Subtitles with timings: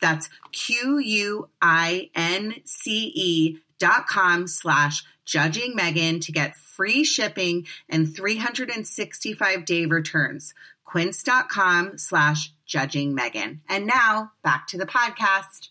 [0.00, 7.04] That's Q U I N C E dot com slash judging Megan to get free
[7.04, 10.54] shipping and 365 day returns.
[10.84, 13.60] Quince.com slash judging Megan.
[13.68, 15.70] And now back to the podcast.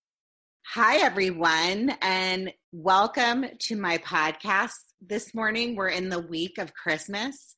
[0.73, 4.71] Hi, everyone, and welcome to my podcast.
[5.01, 7.55] This morning, we're in the week of Christmas,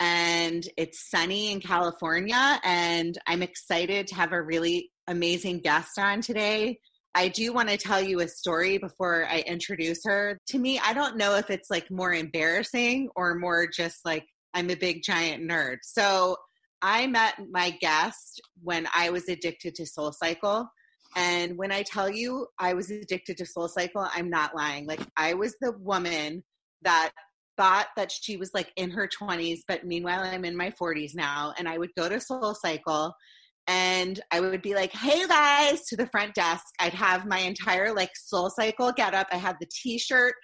[0.00, 6.22] and it's sunny in California, and I'm excited to have a really amazing guest on
[6.22, 6.78] today.
[7.14, 10.38] I do want to tell you a story before I introduce her.
[10.46, 14.24] To me, I don't know if it's like more embarrassing or more just like
[14.54, 15.80] I'm a big giant nerd.
[15.82, 16.38] So,
[16.80, 20.70] I met my guest when I was addicted to Soul Cycle
[21.16, 24.86] and when I tell you I was addicted to Soul Cycle, I'm not lying.
[24.86, 26.42] Like I was the woman
[26.82, 27.12] that
[27.56, 31.54] thought that she was like in her 20s, but meanwhile I'm in my 40s now.
[31.56, 33.14] And I would go to Soul Cycle
[33.66, 36.64] and I would be like, hey guys, to the front desk.
[36.80, 39.28] I'd have my entire like Soul Cycle get up.
[39.32, 40.34] I had the t shirt.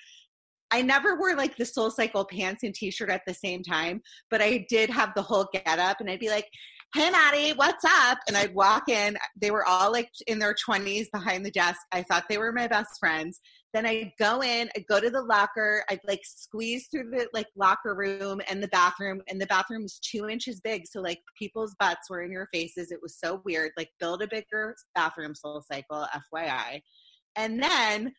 [0.70, 4.00] I never wore like the Soul Cycle pants and t shirt at the same time,
[4.30, 6.46] but I did have the whole get up and I'd be like,
[6.92, 8.18] hey Maddie, what's up?
[8.26, 9.16] And I'd walk in.
[9.40, 11.78] They were all like in their 20s behind the desk.
[11.92, 13.38] I thought they were my best friends.
[13.72, 17.46] Then I'd go in, I'd go to the locker, I'd like squeeze through the like
[17.56, 20.88] locker room and the bathroom, and the bathroom was two inches big.
[20.88, 22.90] So like people's butts were in your faces.
[22.90, 23.70] It was so weird.
[23.76, 26.80] Like build a bigger bathroom soul cycle, FYI.
[27.36, 28.12] And then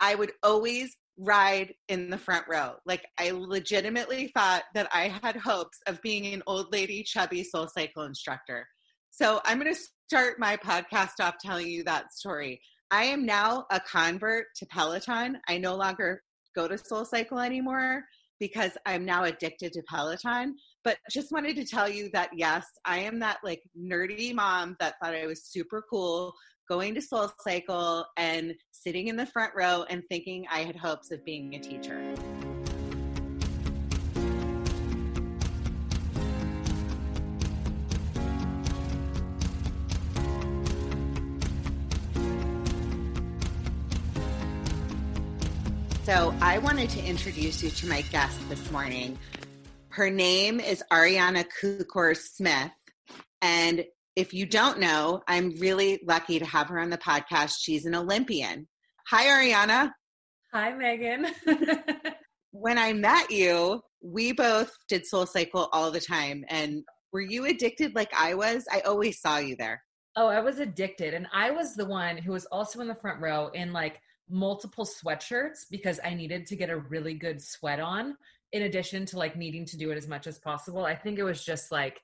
[0.00, 2.74] I would always ride in the front row.
[2.86, 7.68] Like I legitimately thought that I had hopes of being an old lady chubby soul
[7.68, 8.66] cycle instructor.
[9.10, 12.60] So I'm going to start my podcast off telling you that story.
[12.90, 15.38] I am now a convert to Peloton.
[15.48, 16.22] I no longer
[16.54, 18.04] go to Soul Cycle anymore
[18.38, 20.56] because I'm now addicted to Peloton.
[20.84, 24.94] But just wanted to tell you that yes, I am that like nerdy mom that
[25.02, 26.34] thought I was super cool
[26.72, 31.10] going to Soul Cycle and sitting in the front row and thinking I had hopes
[31.10, 32.14] of being a teacher.
[46.04, 49.18] So, I wanted to introduce you to my guest this morning.
[49.90, 52.72] Her name is Ariana Kukors Smith,
[53.42, 53.84] and
[54.16, 57.54] if you don't know, I'm really lucky to have her on the podcast.
[57.60, 58.68] She's an Olympian.
[59.08, 59.90] Hi, Ariana.
[60.52, 61.28] Hi, Megan.
[62.50, 66.44] when I met you, we both did Soul Cycle all the time.
[66.48, 68.66] And were you addicted like I was?
[68.70, 69.82] I always saw you there.
[70.14, 71.14] Oh, I was addicted.
[71.14, 74.86] And I was the one who was also in the front row in like multiple
[74.86, 78.16] sweatshirts because I needed to get a really good sweat on,
[78.52, 80.84] in addition to like needing to do it as much as possible.
[80.84, 82.02] I think it was just like,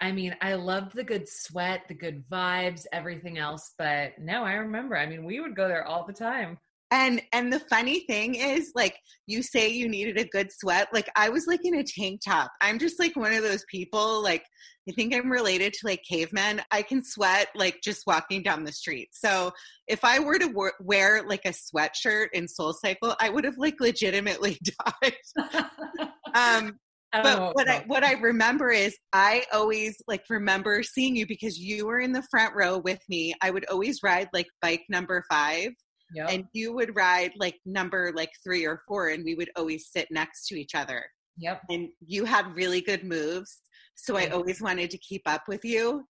[0.00, 3.72] I mean, I loved the good sweat, the good vibes, everything else.
[3.78, 4.96] But no, I remember.
[4.96, 6.58] I mean, we would go there all the time.
[6.92, 8.96] And and the funny thing is, like
[9.26, 10.88] you say, you needed a good sweat.
[10.92, 12.52] Like I was like in a tank top.
[12.60, 14.22] I'm just like one of those people.
[14.22, 14.44] Like
[14.88, 16.62] I think I'm related to like cavemen.
[16.70, 19.08] I can sweat like just walking down the street.
[19.12, 19.50] So
[19.88, 23.80] if I were to wear like a sweatshirt in Soul Cycle, I would have like
[23.80, 24.58] legitimately
[25.02, 25.68] died.
[26.34, 26.78] um,
[27.22, 31.86] but what I what I remember is I always like remember seeing you because you
[31.86, 33.34] were in the front row with me.
[33.42, 35.70] I would always ride like bike number five.
[36.14, 36.28] Yep.
[36.30, 40.08] And you would ride like number like three or four, and we would always sit
[40.10, 41.04] next to each other.
[41.38, 41.62] Yep.
[41.70, 43.60] And you had really good moves.
[43.96, 46.04] So I always wanted to keep up with you.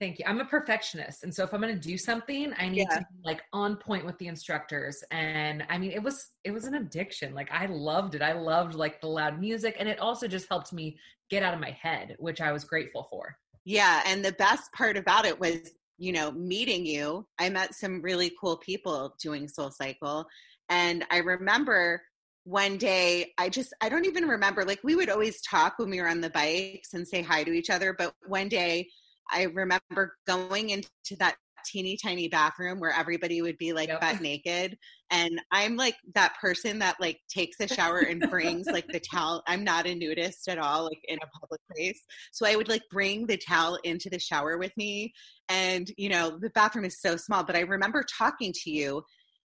[0.00, 0.24] Thank you.
[0.26, 1.24] I'm a perfectionist.
[1.24, 2.96] And so if I'm going to do something, I need yeah.
[2.96, 5.04] to be like on point with the instructors.
[5.10, 7.34] And I mean, it was, it was an addiction.
[7.34, 8.22] Like I loved it.
[8.22, 9.76] I loved like the loud music.
[9.78, 10.98] And it also just helped me
[11.28, 13.36] get out of my head, which I was grateful for.
[13.66, 14.02] Yeah.
[14.06, 17.26] And the best part about it was, you know, meeting you.
[17.38, 20.26] I met some really cool people doing Soul Cycle.
[20.70, 22.02] And I remember
[22.44, 26.00] one day i just i don't even remember like we would always talk when we
[26.00, 28.88] were on the bikes and say hi to each other but one day
[29.32, 34.00] I remember going into that teeny tiny bathroom where everybody would be like yep.
[34.00, 34.76] butt naked
[35.10, 39.42] and i'm like that person that like takes a shower and brings like the towel
[39.46, 42.00] i'm not a nudist at all like in a public place
[42.32, 45.12] so i would like bring the towel into the shower with me
[45.48, 49.02] and you know the bathroom is so small but i remember talking to you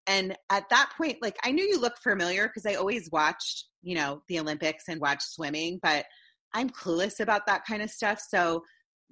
[0.08, 3.96] and at that point like i knew you looked familiar because i always watched you
[3.96, 6.06] know the olympics and watched swimming but
[6.54, 8.64] i'm clueless about that kind of stuff so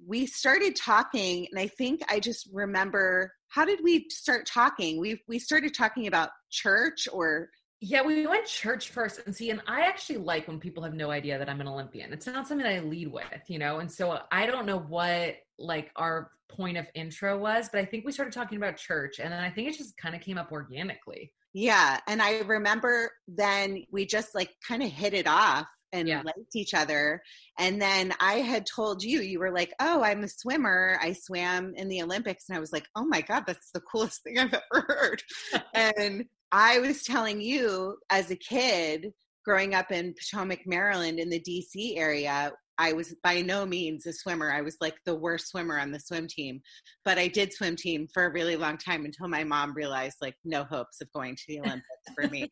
[0.06, 5.00] we started talking and i think i just remember how did we start talking?
[5.00, 7.50] We we started talking about church or
[7.80, 11.10] yeah we went church first and see and i actually like when people have no
[11.10, 12.12] idea that i'm an olympian.
[12.12, 15.92] It's not something i lead with you know and so i don't know what like
[15.94, 19.40] our point of intro was but i think we started talking about church and then
[19.40, 21.32] i think it just kind of came up organically.
[21.52, 26.22] Yeah and i remember then we just like kind of hit it off and yeah.
[26.22, 27.22] liked each other.
[27.58, 30.98] And then I had told you, you were like, oh, I'm a swimmer.
[31.00, 32.48] I swam in the Olympics.
[32.48, 35.22] And I was like, oh my God, that's the coolest thing I've ever heard.
[35.74, 39.12] and I was telling you as a kid,
[39.44, 44.12] growing up in Potomac, Maryland, in the DC area, I was by no means a
[44.12, 44.50] swimmer.
[44.50, 46.60] I was like the worst swimmer on the swim team.
[47.04, 50.34] But I did swim team for a really long time until my mom realized like
[50.44, 52.50] no hopes of going to the Olympics for me.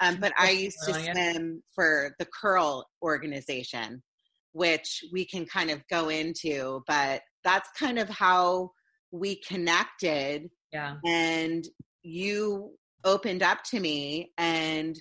[0.00, 4.02] Um, but I used to swim for the curl organization,
[4.52, 8.70] which we can kind of go into, but that's kind of how
[9.10, 10.50] we connected.
[10.72, 10.96] Yeah.
[11.04, 11.64] And
[12.02, 12.72] you
[13.04, 14.96] opened up to me and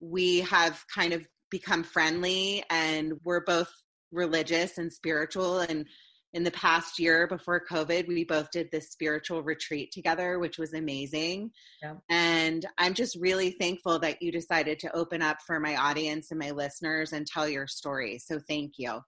[0.00, 3.70] we have kind of become friendly and we're both
[4.12, 5.86] religious and spiritual and
[6.32, 10.74] in the past year before COVID, we both did this spiritual retreat together, which was
[10.74, 11.50] amazing.
[11.82, 11.94] Yeah.
[12.08, 16.38] And I'm just really thankful that you decided to open up for my audience and
[16.38, 18.18] my listeners and tell your story.
[18.18, 19.00] So thank you.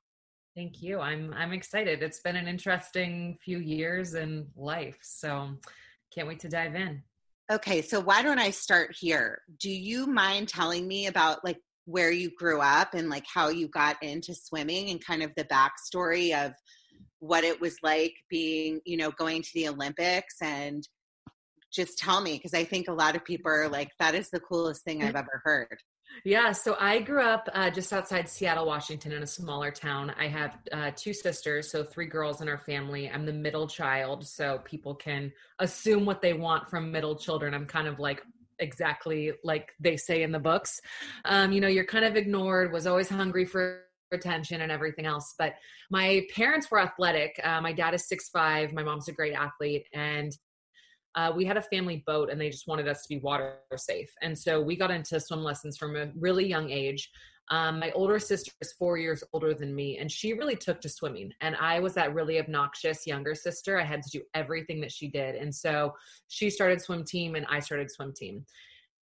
[0.57, 1.01] Thank you.
[1.01, 2.03] I'm I'm excited.
[2.03, 4.99] It's been an interesting few years in life.
[5.03, 5.57] So
[6.15, 7.03] can't wait to dive in.
[7.51, 9.43] Okay, so why don't I start here?
[9.59, 13.69] Do you mind telling me about like where you grew up and like how you
[13.69, 16.53] got into swimming and kind of the backstory of
[17.23, 20.87] what it was like being, you know, going to the Olympics and
[21.73, 24.41] just tell me because I think a lot of people are like, that is the
[24.41, 25.79] coolest thing I've ever heard.
[26.25, 30.13] Yeah, so I grew up uh, just outside Seattle, Washington, in a smaller town.
[30.19, 33.09] I have uh, two sisters, so three girls in our family.
[33.09, 37.55] I'm the middle child, so people can assume what they want from middle children.
[37.55, 38.21] I'm kind of like
[38.59, 40.81] exactly like they say in the books.
[41.25, 45.35] Um, you know, you're kind of ignored, was always hungry for attention and everything else.
[45.39, 45.55] But
[45.91, 47.39] my parents were athletic.
[47.43, 48.73] Uh, my dad is six five.
[48.73, 50.33] My mom's a great athlete, and
[51.15, 54.11] uh, we had a family boat, and they just wanted us to be water safe.
[54.23, 57.11] And so we got into swim lessons from a really young age.
[57.51, 60.89] Um, my older sister is four years older than me, and she really took to
[60.89, 61.33] swimming.
[61.43, 63.79] And I was that really obnoxious younger sister.
[63.79, 65.35] I had to do everything that she did.
[65.35, 65.93] And so
[66.29, 68.47] she started swim team, and I started swim team.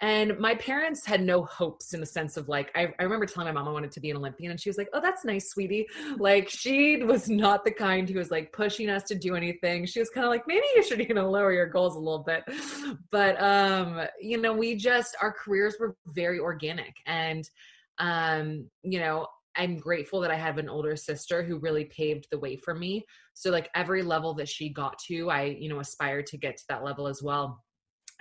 [0.00, 3.52] And my parents had no hopes in the sense of like, I, I, remember telling
[3.52, 5.50] my mom I wanted to be an Olympian, and she was like, Oh, that's nice,
[5.50, 5.86] sweetie.
[6.18, 9.84] Like, she was not the kind who was like pushing us to do anything.
[9.84, 12.24] She was kind of like, Maybe you should, you know, lower your goals a little
[12.24, 12.44] bit.
[13.10, 16.94] But, um, you know, we just, our careers were very organic.
[17.06, 17.48] And,
[17.98, 19.26] um, you know,
[19.56, 23.04] I'm grateful that I have an older sister who really paved the way for me.
[23.34, 26.64] So, like, every level that she got to, I, you know, aspired to get to
[26.68, 27.62] that level as well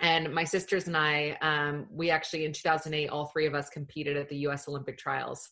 [0.00, 4.16] and my sisters and I, um, we actually in 2008, all three of us competed
[4.16, 4.66] at the U.S.
[4.66, 5.50] Olympic trials,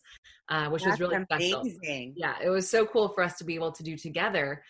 [0.49, 1.77] uh, which That's was really amazing.
[1.81, 2.13] special.
[2.17, 4.63] Yeah, it was so cool for us to be able to do together.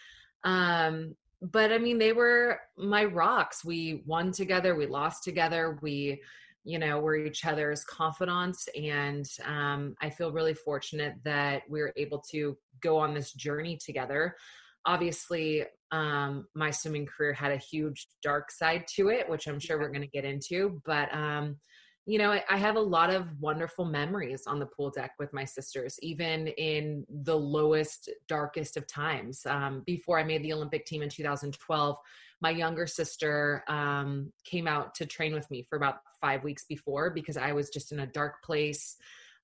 [0.44, 3.64] Um, but I mean, they were my rocks.
[3.64, 6.20] We won together, we lost together, we
[6.64, 11.94] you know we're each other's confidants and um, i feel really fortunate that we were
[11.97, 14.37] able to go on this journey together
[14.85, 19.78] obviously um, my swimming career had a huge dark side to it which i'm sure
[19.78, 21.57] we're going to get into but um,
[22.07, 25.33] you know I, I, have a lot of wonderful memories on the pool deck with
[25.33, 30.87] my sisters even in the lowest darkest of times um, before i made the olympic
[30.87, 31.97] team in 2012
[32.40, 37.11] my younger sister um, came out to train with me for about five weeks before
[37.11, 38.97] because I was just in a dark place.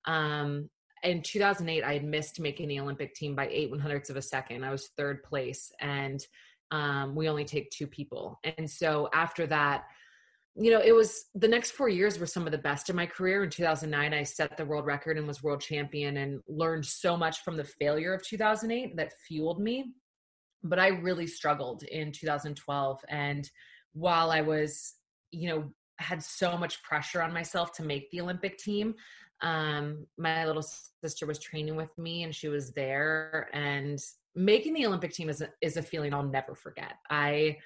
[0.05, 0.69] Um,
[1.05, 4.21] in 2008, I had missed making the Olympic team by eight one hundredths of a
[4.21, 4.63] second.
[4.63, 6.25] I was third place, and
[6.71, 8.39] um, we only take two people.
[8.43, 9.85] And so after that,
[10.55, 13.05] you know, it was the next four years were some of the best in my
[13.05, 13.43] career.
[13.43, 17.43] In 2009, I set the world record and was world champion and learned so much
[17.43, 19.93] from the failure of 2008 that fueled me
[20.65, 22.99] but I really struggled in 2012.
[23.07, 23.49] And
[23.93, 24.95] while I was,
[25.31, 28.95] you know, had so much pressure on myself to make the Olympic team,
[29.45, 30.65] um, my little
[31.03, 33.47] sister was training with me and she was there.
[33.53, 33.99] And
[34.33, 36.93] making the Olympic team is a, is a feeling I'll never forget.
[37.11, 37.57] I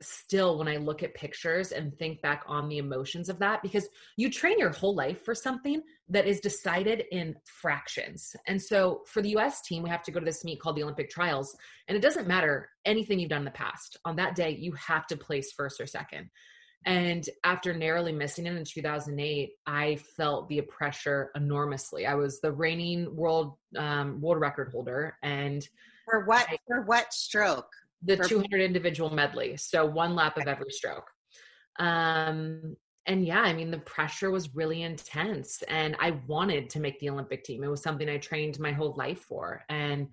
[0.00, 3.88] still when I look at pictures and think back on the emotions of that because
[4.16, 8.34] you train your whole life for something that is decided in fractions.
[8.48, 10.82] And so for the US team, we have to go to this meet called the
[10.82, 11.56] Olympic Trials.
[11.86, 13.96] And it doesn't matter anything you've done in the past.
[14.04, 16.30] On that day, you have to place first or second.
[16.84, 22.06] And after narrowly missing it in 2008, I felt the pressure enormously.
[22.06, 25.66] I was the reigning world um, world record holder, and
[26.04, 27.68] for what I, for what stroke?
[28.04, 31.10] the 200 individual medley so one lap of every stroke
[31.78, 36.98] um and yeah i mean the pressure was really intense and i wanted to make
[37.00, 40.08] the olympic team it was something i trained my whole life for and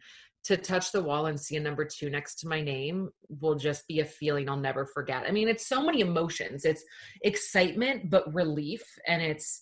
[0.45, 3.09] to touch the wall and see a number two next to my name
[3.41, 5.25] will just be a feeling I'll never forget.
[5.27, 6.65] I mean, it's so many emotions.
[6.65, 6.83] It's
[7.21, 8.83] excitement, but relief.
[9.05, 9.61] And it's,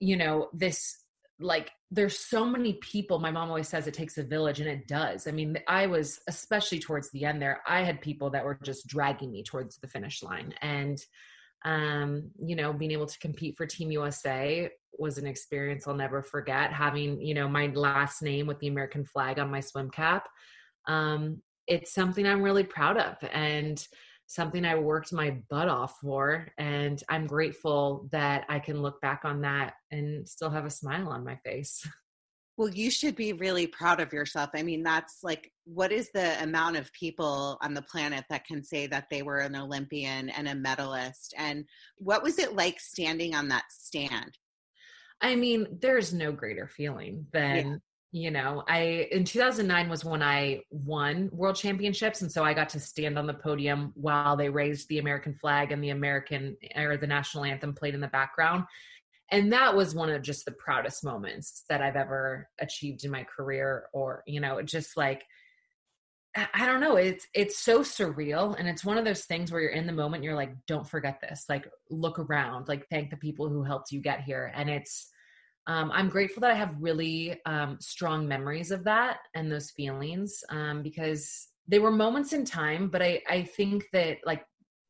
[0.00, 1.04] you know, this
[1.40, 4.86] like there's so many people my mom always says it takes a village and it
[4.86, 8.56] does i mean i was especially towards the end there i had people that were
[8.62, 11.00] just dragging me towards the finish line and
[11.64, 14.68] um you know being able to compete for team usa
[14.98, 19.04] was an experience i'll never forget having you know my last name with the american
[19.04, 20.28] flag on my swim cap
[20.86, 23.86] um it's something i'm really proud of and
[24.26, 26.48] something I worked my butt off for.
[26.58, 31.08] And I'm grateful that I can look back on that and still have a smile
[31.08, 31.86] on my face.
[32.56, 34.50] Well, you should be really proud of yourself.
[34.54, 38.62] I mean, that's like, what is the amount of people on the planet that can
[38.62, 41.34] say that they were an Olympian and a medalist?
[41.36, 41.64] And
[41.98, 44.38] what was it like standing on that stand?
[45.20, 47.80] I mean, there's no greater feeling than
[48.14, 52.68] you know i in 2009 was when i won world championships and so i got
[52.68, 56.96] to stand on the podium while they raised the american flag and the american or
[56.96, 58.64] the national anthem played in the background
[59.34, 63.24] and that was one of just the proudest moments that i've ever achieved in my
[63.24, 65.24] career or you know just like
[66.36, 66.96] I don't know.
[66.96, 70.24] It's it's so surreal, and it's one of those things where you're in the moment.
[70.24, 71.44] You're like, don't forget this.
[71.48, 72.66] Like, look around.
[72.66, 74.50] Like, thank the people who helped you get here.
[74.52, 75.12] And it's
[75.66, 80.42] um, I'm grateful that I have really um, strong memories of that and those feelings
[80.50, 84.44] um, because they were moments in time, but I, I think that like,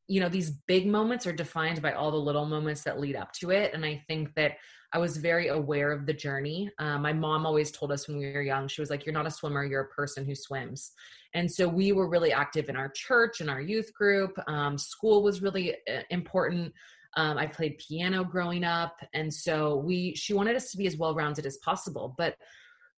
[0.07, 3.31] you know, these big moments are defined by all the little moments that lead up
[3.33, 3.73] to it.
[3.73, 4.53] And I think that
[4.93, 6.71] I was very aware of the journey.
[6.79, 9.25] Um, my mom always told us when we were young, she was like, You're not
[9.25, 10.91] a swimmer, you're a person who swims.
[11.33, 14.31] And so we were really active in our church and our youth group.
[14.47, 16.73] Um, school was really uh, important.
[17.17, 20.97] Um, I played piano growing up, and so we she wanted us to be as
[20.97, 22.13] well rounded as possible.
[22.17, 22.35] But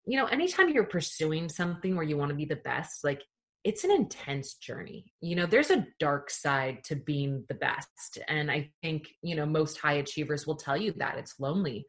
[0.06, 3.22] you know, anytime you're pursuing something where you want to be the best, like
[3.64, 5.12] it's an intense journey.
[5.22, 9.46] You know, there's a dark side to being the best, and I think you know
[9.46, 11.86] most high achievers will tell you that it's lonely.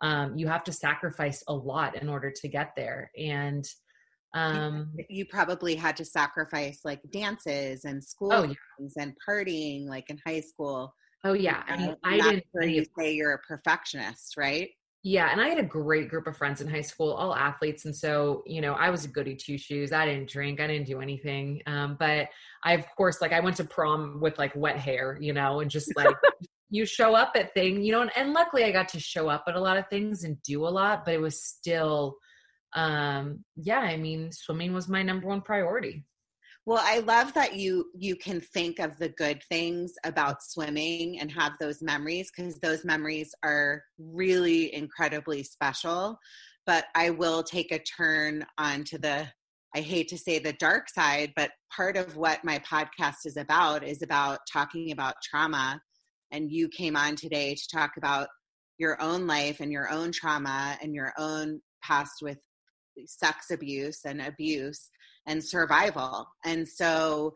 [0.00, 3.66] Um, you have to sacrifice a lot in order to get there, and
[4.34, 8.88] um you probably had to sacrifice like dances and school oh, yeah.
[8.96, 12.44] and partying like in high school Oh yeah, I mean, I didn't.
[12.52, 14.70] Where you say you're a perfectionist, right?
[15.04, 17.94] Yeah, and I had a great group of friends in high school, all athletes, and
[17.94, 19.92] so you know, I was a goody two shoes.
[19.92, 22.28] I didn't drink, I didn't do anything, um, but
[22.62, 25.70] I, of course, like I went to prom with like wet hair, you know, and
[25.70, 26.14] just like
[26.70, 29.44] you show up at things, you know, and, and luckily I got to show up
[29.48, 32.16] at a lot of things and do a lot, but it was still,
[32.72, 36.06] um, yeah, I mean, swimming was my number one priority.
[36.64, 41.28] Well, I love that you you can think of the good things about swimming and
[41.32, 46.18] have those memories because those memories are really incredibly special.
[46.64, 49.26] But I will take a turn onto the
[49.74, 53.82] I hate to say the dark side, but part of what my podcast is about
[53.82, 55.80] is about talking about trauma
[56.30, 58.28] and you came on today to talk about
[58.78, 62.38] your own life and your own trauma and your own past with
[63.06, 64.90] sex abuse and abuse
[65.26, 66.26] and survival.
[66.44, 67.32] And so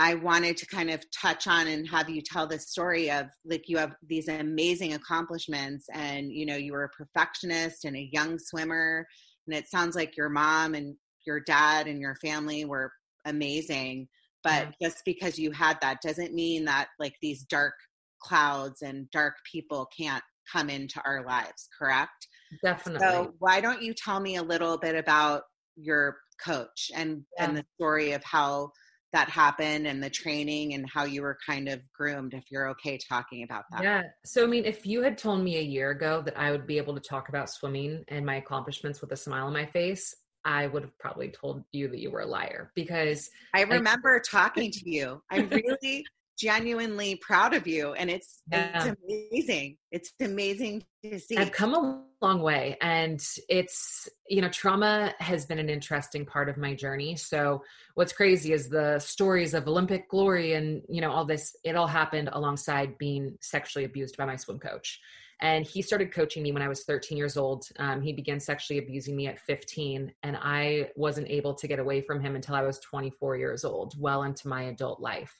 [0.00, 3.68] I wanted to kind of touch on and have you tell the story of like
[3.68, 8.38] you have these amazing accomplishments and you know you were a perfectionist and a young
[8.38, 9.06] swimmer
[9.46, 10.96] and it sounds like your mom and
[11.26, 12.90] your dad and your family were
[13.26, 14.08] amazing
[14.42, 14.88] but yeah.
[14.88, 17.74] just because you had that doesn't mean that like these dark
[18.22, 22.26] clouds and dark people can't come into our lives correct
[22.64, 25.42] definitely so why don't you tell me a little bit about
[25.76, 27.44] your coach and yeah.
[27.44, 28.70] and the story of how
[29.12, 32.96] that happened and the training and how you were kind of groomed if you're okay
[32.96, 33.82] talking about that.
[33.82, 34.02] Yeah.
[34.24, 36.78] So I mean if you had told me a year ago that I would be
[36.78, 40.68] able to talk about swimming and my accomplishments with a smile on my face, I
[40.68, 44.70] would have probably told you that you were a liar because I remember I, talking
[44.70, 45.22] to you.
[45.30, 46.04] I'm really
[46.38, 48.86] genuinely proud of you and it's yeah.
[48.86, 54.48] it's amazing it's amazing to see i've come a long way and it's you know
[54.48, 57.16] trauma has been an interesting part of my journey.
[57.16, 57.62] So
[57.94, 61.86] what's crazy is the stories of olympic glory and you know all this it all
[61.86, 65.00] happened alongside being sexually abused by my swim coach.
[65.42, 67.66] And he started coaching me when i was 13 years old.
[67.78, 72.02] Um, he began sexually abusing me at 15 and i wasn't able to get away
[72.02, 75.34] from him until i was 24 years old well into my adult life.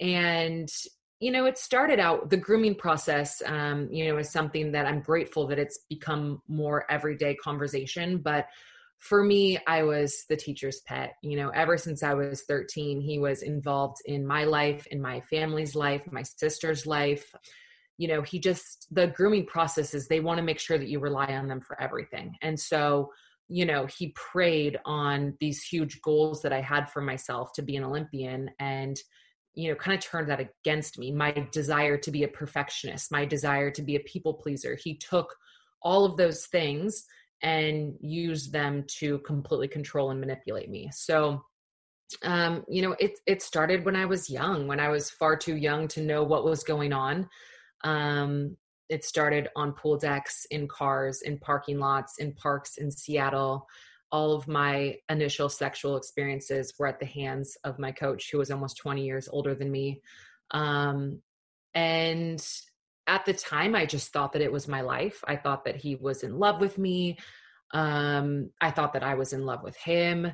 [0.00, 0.70] And
[1.20, 5.00] you know it started out the grooming process um, you know is something that i'm
[5.00, 8.46] grateful that it's become more everyday conversation but
[8.98, 13.18] for me i was the teacher's pet you know ever since i was 13 he
[13.18, 17.34] was involved in my life in my family's life my sister's life.
[18.00, 21.00] You know he just the grooming process is they want to make sure that you
[21.00, 23.10] rely on them for everything and so
[23.48, 27.74] you know he preyed on these huge goals that i had for myself to be
[27.74, 29.00] an olympian and
[29.54, 31.10] you know kind of turned that against me.
[31.12, 34.76] My desire to be a perfectionist my desire to be a people pleaser.
[34.76, 35.34] He took
[35.82, 37.04] all of those things
[37.42, 40.90] and used them to completely control and manipulate me.
[40.92, 41.42] So
[42.24, 45.56] um you know it it started when i was young when i was far too
[45.56, 47.28] young to know what was going on.
[47.84, 48.56] Um
[48.88, 53.66] it started on pool decks in cars in parking lots in parks in seattle
[54.10, 58.50] all of my initial sexual experiences were at the hands of my coach who was
[58.50, 60.00] almost 20 years older than me.
[60.50, 61.20] Um,
[61.74, 62.44] and
[63.06, 65.22] at the time i just thought that it was my life.
[65.26, 67.18] I thought that he was in love with me.
[67.72, 70.32] Um, i thought that i was in love with him.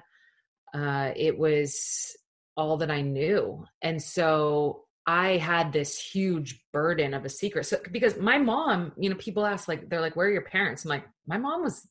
[0.73, 2.17] Uh, it was
[2.57, 3.65] all that i knew.
[3.83, 7.67] And so I had this huge burden of a secret.
[7.67, 10.85] So because my mom, you know, people ask like they're like, "Where are your parents?"
[10.85, 11.87] I'm like, my mom was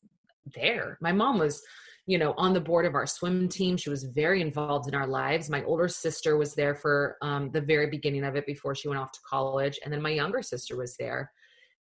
[0.55, 0.97] there.
[1.01, 1.61] My mom was,
[2.05, 3.77] you know, on the board of our swim team.
[3.77, 5.49] She was very involved in our lives.
[5.49, 8.99] My older sister was there for um, the very beginning of it before she went
[8.99, 9.79] off to college.
[9.83, 11.31] And then my younger sister was there.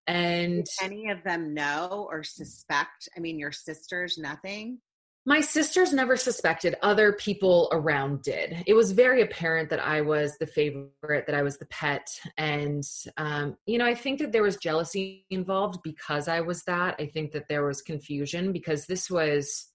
[0.08, 3.08] And Did any of them know or suspect?
[3.16, 4.80] I mean, your sisters, nothing?
[5.24, 8.64] My sisters never suspected, other people around did.
[8.66, 12.08] It was very apparent that I was the favorite, that I was the pet.
[12.38, 12.84] And,
[13.18, 16.96] um, you know, I think that there was jealousy involved because I was that.
[16.98, 19.68] I think that there was confusion because this was,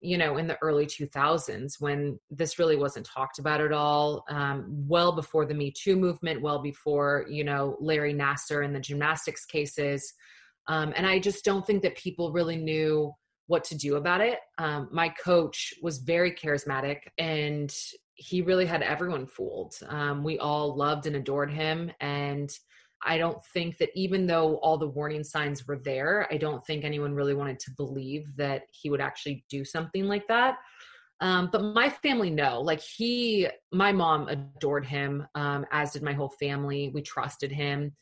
[0.00, 4.64] you know, in the early 2000s when this really wasn't talked about at all, um,
[4.88, 9.44] well before the Me Too movement, well before, you know, Larry Nassar and the gymnastics
[9.44, 10.14] cases.
[10.66, 13.12] Um, and I just don't think that people really knew
[13.46, 14.38] what to do about it.
[14.58, 17.74] Um, my coach was very charismatic and
[18.14, 19.74] he really had everyone fooled.
[19.88, 21.90] Um, we all loved and adored him.
[22.00, 22.50] And
[23.04, 26.84] I don't think that even though all the warning signs were there, I don't think
[26.84, 30.56] anyone really wanted to believe that he would actually do something like that.
[31.20, 36.12] Um, but my family know, like he, my mom adored him, um, as did my
[36.12, 36.90] whole family.
[36.94, 37.94] We trusted him.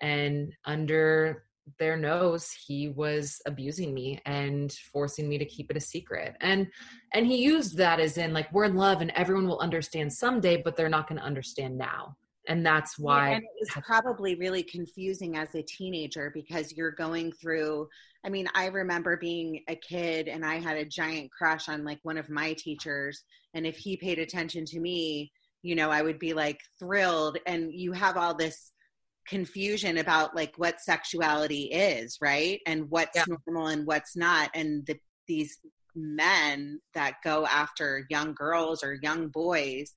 [0.00, 1.44] And under
[1.78, 6.36] their nose he was abusing me and forcing me to keep it a secret.
[6.40, 6.68] And
[7.12, 10.62] and he used that as in like we're in love and everyone will understand someday
[10.62, 12.16] but they're not going to understand now.
[12.48, 16.92] And that's why yeah, and it was probably really confusing as a teenager because you're
[16.92, 17.88] going through
[18.24, 21.98] i mean i remember being a kid and i had a giant crush on like
[22.02, 23.24] one of my teachers.
[23.54, 27.38] And if he paid attention to me you know i would be like thrilled.
[27.46, 28.72] And you have all this
[29.28, 32.60] confusion about like what sexuality is, right?
[32.66, 33.24] And what's yeah.
[33.46, 34.50] normal and what's not.
[34.54, 35.58] And the, these
[35.94, 39.92] men that go after young girls or young boys,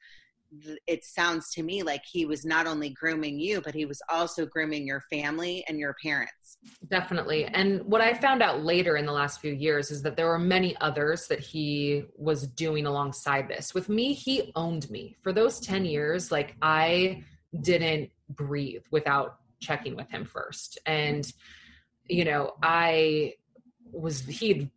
[0.88, 4.46] it sounds to me like he was not only grooming you, but he was also
[4.46, 6.58] grooming your family and your parents.
[6.90, 7.46] Definitely.
[7.46, 10.40] And what I found out later in the last few years is that there were
[10.40, 13.74] many others that he was doing alongside this.
[13.76, 15.16] With me, he owned me.
[15.22, 17.24] For those 10 years, like I
[17.62, 20.78] didn't breathe without checking with him first.
[20.86, 21.32] And,
[22.08, 23.36] you know, I
[23.92, 24.70] was, he'd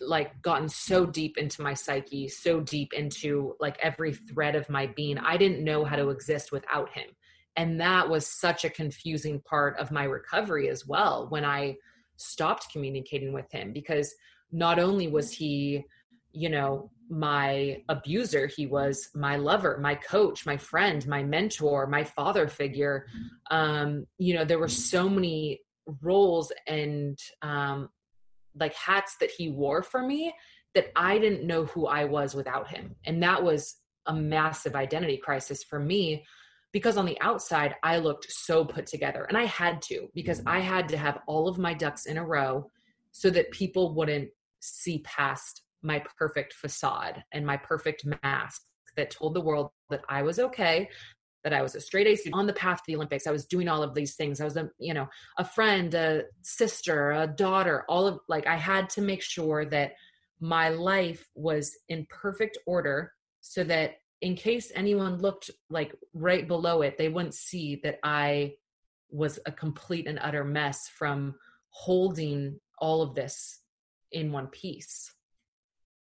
[0.00, 4.86] like gotten so deep into my psyche, so deep into like every thread of my
[4.86, 5.18] being.
[5.18, 7.08] I didn't know how to exist without him.
[7.56, 11.76] And that was such a confusing part of my recovery as well when I
[12.16, 14.14] stopped communicating with him because
[14.52, 15.84] not only was he,
[16.32, 22.04] you know, my abuser, he was my lover, my coach, my friend, my mentor, my
[22.04, 23.06] father figure.
[23.50, 25.60] Um, you know, there were so many
[26.02, 27.88] roles and um,
[28.58, 30.34] like hats that he wore for me
[30.74, 32.94] that I didn't know who I was without him.
[33.04, 36.24] And that was a massive identity crisis for me
[36.72, 40.60] because on the outside I looked so put together and I had to because I
[40.60, 42.70] had to have all of my ducks in a row
[43.12, 44.28] so that people wouldn't
[44.60, 48.62] see past my perfect facade and my perfect mask
[48.96, 50.88] that told the world that I was okay,
[51.44, 53.26] that I was a straight A student on the path to the Olympics.
[53.26, 54.40] I was doing all of these things.
[54.40, 55.06] I was a, you know,
[55.38, 59.92] a friend, a sister, a daughter, all of like I had to make sure that
[60.40, 66.82] my life was in perfect order so that in case anyone looked like right below
[66.82, 68.54] it, they wouldn't see that I
[69.10, 71.34] was a complete and utter mess from
[71.70, 73.60] holding all of this
[74.12, 75.12] in one piece.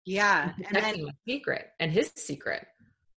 [0.07, 0.53] Yeah.
[0.67, 2.67] And, then, secret and his secret.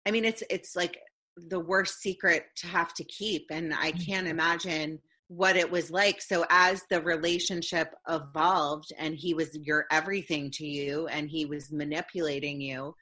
[0.06, 0.98] I mean, it's it's like
[1.36, 3.46] the worst secret to have to keep.
[3.50, 4.02] And I mm-hmm.
[4.02, 6.22] can't imagine what it was like.
[6.22, 11.72] So as the relationship evolved and he was your everything to you and he was
[11.72, 12.94] manipulating you,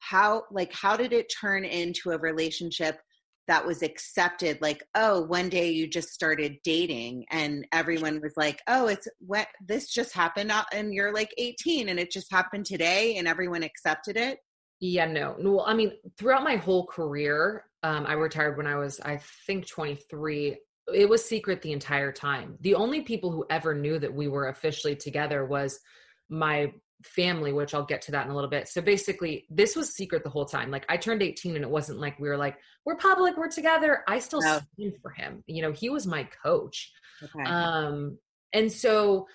[0.00, 3.00] how like how did it turn into a relationship
[3.48, 8.60] that was accepted like oh one day you just started dating and everyone was like
[8.68, 13.16] oh it's what this just happened and you're like 18 and it just happened today
[13.16, 14.38] and everyone accepted it?
[14.80, 19.00] Yeah no well i mean throughout my whole career um, i retired when i was
[19.00, 20.56] i think 23
[20.94, 22.56] it was secret the entire time.
[22.60, 25.80] The only people who ever knew that we were officially together was
[26.28, 28.68] my family which i'll get to that in a little bit.
[28.68, 30.70] So basically this was secret the whole time.
[30.70, 34.02] Like i turned 18 and it wasn't like we were like we're public we're together.
[34.08, 34.60] I still no.
[35.02, 35.44] for him.
[35.46, 36.92] You know he was my coach.
[37.22, 37.48] Okay.
[37.48, 38.18] um
[38.52, 39.26] and so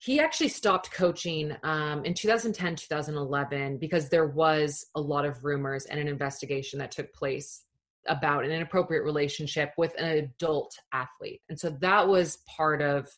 [0.00, 5.86] he actually stopped coaching um, in 2010 2011 because there was a lot of rumors
[5.86, 7.64] and an investigation that took place
[8.06, 11.42] about an inappropriate relationship with an adult athlete.
[11.48, 13.08] And so that was part of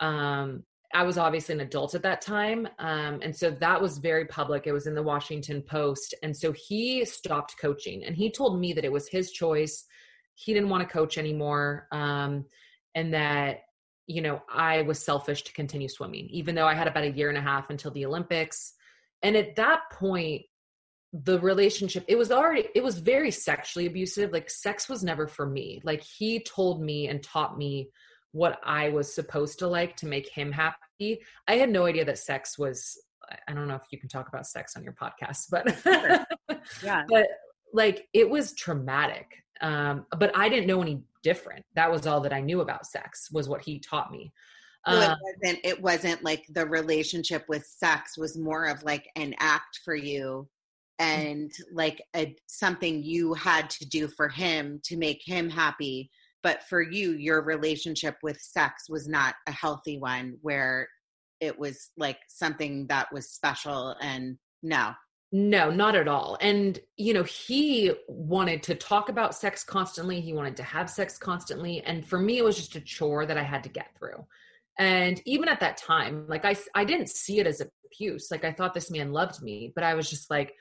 [0.00, 2.68] um, I was obviously an adult at that time.
[2.78, 4.66] Um, and so that was very public.
[4.66, 6.14] It was in the Washington Post.
[6.22, 9.84] And so he stopped coaching and he told me that it was his choice.
[10.34, 11.86] He didn't want to coach anymore.
[11.92, 12.46] Um,
[12.94, 13.60] and that,
[14.06, 17.28] you know, I was selfish to continue swimming, even though I had about a year
[17.28, 18.72] and a half until the Olympics.
[19.22, 20.42] And at that point,
[21.12, 25.44] the relationship it was already it was very sexually abusive like sex was never for
[25.44, 27.90] me like he told me and taught me
[28.32, 31.20] what I was supposed to like to make him happy.
[31.48, 32.98] I had no idea that sex was
[33.46, 35.66] I don't know if you can talk about sex on your podcast, but
[36.82, 37.04] yeah.
[37.08, 37.26] But
[37.72, 39.26] like it was traumatic.
[39.60, 41.64] Um, but I didn't know any different.
[41.74, 44.32] That was all that I knew about sex was what he taught me.
[44.88, 49.08] So it um, wasn't it wasn't like the relationship with sex was more of like
[49.14, 50.48] an act for you
[51.00, 51.04] mm.
[51.04, 56.10] and like a something you had to do for him to make him happy
[56.42, 60.88] but for you your relationship with sex was not a healthy one where
[61.40, 64.92] it was like something that was special and no?
[65.32, 70.32] No not at all and you know he wanted to talk about sex constantly he
[70.32, 73.42] wanted to have sex constantly and for me it was just a chore that i
[73.44, 74.26] had to get through
[74.80, 77.62] and even at that time like i i didn't see it as
[77.94, 80.52] abuse like i thought this man loved me but i was just like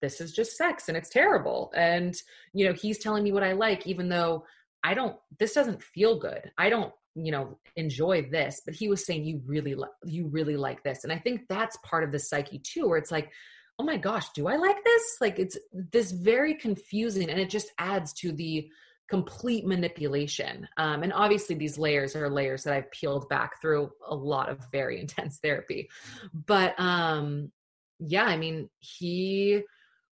[0.00, 2.16] this is just sex and it's terrible and
[2.54, 4.44] you know he's telling me what i like even though
[4.82, 6.50] I don't, this doesn't feel good.
[6.56, 8.62] I don't, you know, enjoy this.
[8.64, 11.04] But he was saying, you really, li- you really like this.
[11.04, 13.32] And I think that's part of the psyche too, where it's like,
[13.78, 15.16] oh my gosh, do I like this?
[15.20, 18.70] Like it's this very confusing and it just adds to the
[19.08, 20.66] complete manipulation.
[20.76, 24.66] Um, and obviously, these layers are layers that I've peeled back through a lot of
[24.72, 25.88] very intense therapy.
[26.32, 27.52] But um,
[27.98, 29.62] yeah, I mean, he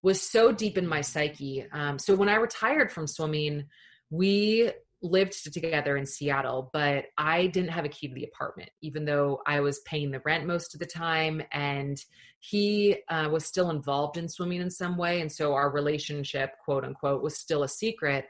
[0.03, 1.66] was so deep in my psyche.
[1.72, 3.64] Um, so when I retired from swimming,
[4.16, 4.70] we
[5.03, 9.42] lived together in Seattle, but I didn't have a key to the apartment, even though
[9.46, 11.42] I was paying the rent most of the time.
[11.53, 12.03] And
[12.40, 15.20] he uh, was still involved in swimming in some way.
[15.20, 18.27] And so our relationship, quote unquote, was still a secret.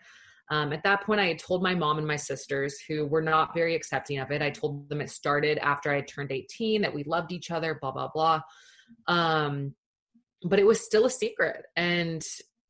[0.51, 3.55] Um, at that point, I had told my mom and my sisters, who were not
[3.55, 4.42] very accepting of it.
[4.42, 7.92] I told them it started after I turned 18, that we loved each other, blah,
[7.92, 8.40] blah, blah.
[9.07, 9.75] Um,
[10.42, 11.64] but it was still a secret.
[11.77, 12.23] And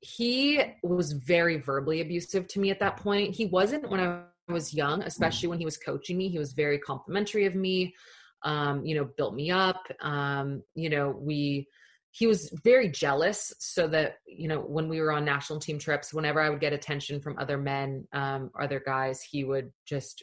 [0.05, 3.35] he was very verbally abusive to me at that point.
[3.35, 6.29] He wasn't when I was young, especially when he was coaching me.
[6.29, 7.95] He was very complimentary of me,
[8.43, 9.83] um, you know, built me up.
[10.03, 11.67] Um, you know, we,
[12.11, 16.15] he was very jealous so that you know when we were on national team trips
[16.15, 20.23] whenever i would get attention from other men um, other guys he would just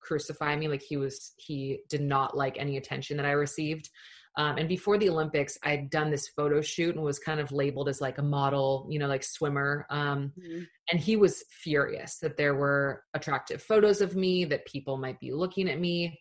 [0.00, 3.90] crucify me like he was he did not like any attention that i received
[4.36, 7.88] um, and before the olympics i'd done this photo shoot and was kind of labeled
[7.88, 10.62] as like a model you know like swimmer um, mm-hmm.
[10.90, 15.32] and he was furious that there were attractive photos of me that people might be
[15.32, 16.18] looking at me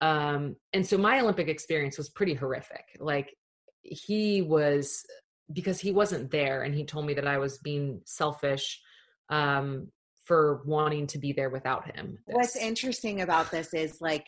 [0.00, 3.34] um, and so my olympic experience was pretty horrific like
[3.82, 5.04] he was
[5.52, 8.80] because he wasn't there and he told me that i was being selfish
[9.30, 9.88] um,
[10.24, 12.18] for wanting to be there without him.
[12.26, 12.34] This.
[12.34, 14.26] What's interesting about this is like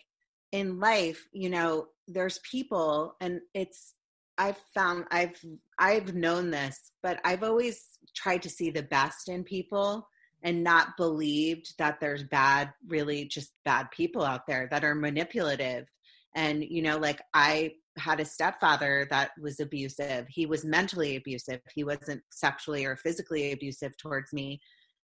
[0.56, 3.94] in life, you know, there's people and it's
[4.38, 5.38] I've found I've
[5.78, 7.82] I've known this, but I've always
[8.14, 10.08] tried to see the best in people
[10.42, 15.86] and not believed that there's bad really just bad people out there that are manipulative.
[16.34, 20.26] And you know, like I had a stepfather that was abusive.
[20.28, 21.60] He was mentally abusive.
[21.74, 24.60] He wasn't sexually or physically abusive towards me,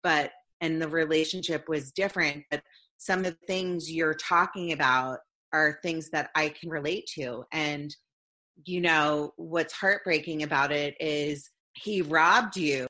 [0.01, 0.31] but
[0.61, 2.61] and the relationship was different but
[2.97, 5.19] some of the things you're talking about
[5.55, 7.95] are things that i can relate to and
[8.65, 12.87] you know what's heartbreaking about it is he robbed you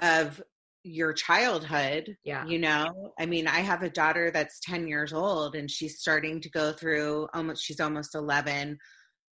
[0.00, 0.42] of
[0.84, 2.44] your childhood yeah.
[2.44, 3.12] you know?
[3.18, 6.72] I mean i have a daughter that's 10 years old and she's starting to go
[6.72, 8.78] through almost she's almost 11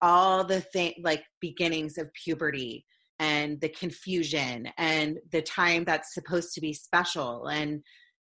[0.01, 2.85] all the thing like beginnings of puberty
[3.19, 7.83] and the confusion and the time that's supposed to be special and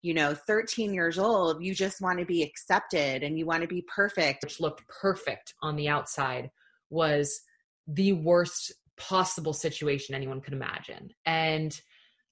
[0.06, 3.68] you know 13 years old you just want to be accepted and you want to
[3.68, 4.44] be perfect.
[4.44, 6.52] Which looked perfect on the outside
[6.89, 7.41] was
[7.88, 11.10] the worst possible situation anyone could imagine.
[11.26, 11.80] And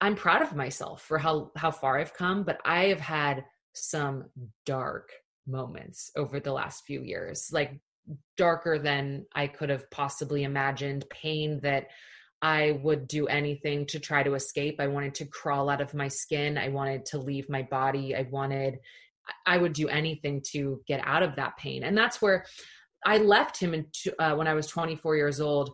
[0.02, 4.26] i'm proud of myself for how how far i've come but i have had some
[4.66, 5.10] dark
[5.48, 7.80] moments over the last few years like
[8.36, 11.88] darker than i could have possibly imagined pain that
[12.44, 14.76] I would do anything to try to escape.
[14.80, 16.58] I wanted to crawl out of my skin.
[16.58, 18.14] I wanted to leave my body.
[18.14, 18.80] I wanted,
[19.46, 21.84] I would do anything to get out of that pain.
[21.84, 22.44] And that's where
[23.06, 23.86] I left him in,
[24.20, 25.74] uh, when I was 24 years old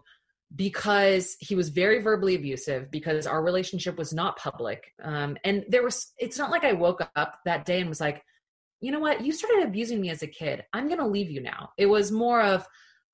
[0.56, 5.84] because he was very verbally abusive because our relationship was not public um, and there
[5.84, 8.24] was it's not like i woke up that day and was like
[8.82, 11.40] you know what you started abusing me as a kid i'm going to leave you
[11.40, 12.66] now it was more of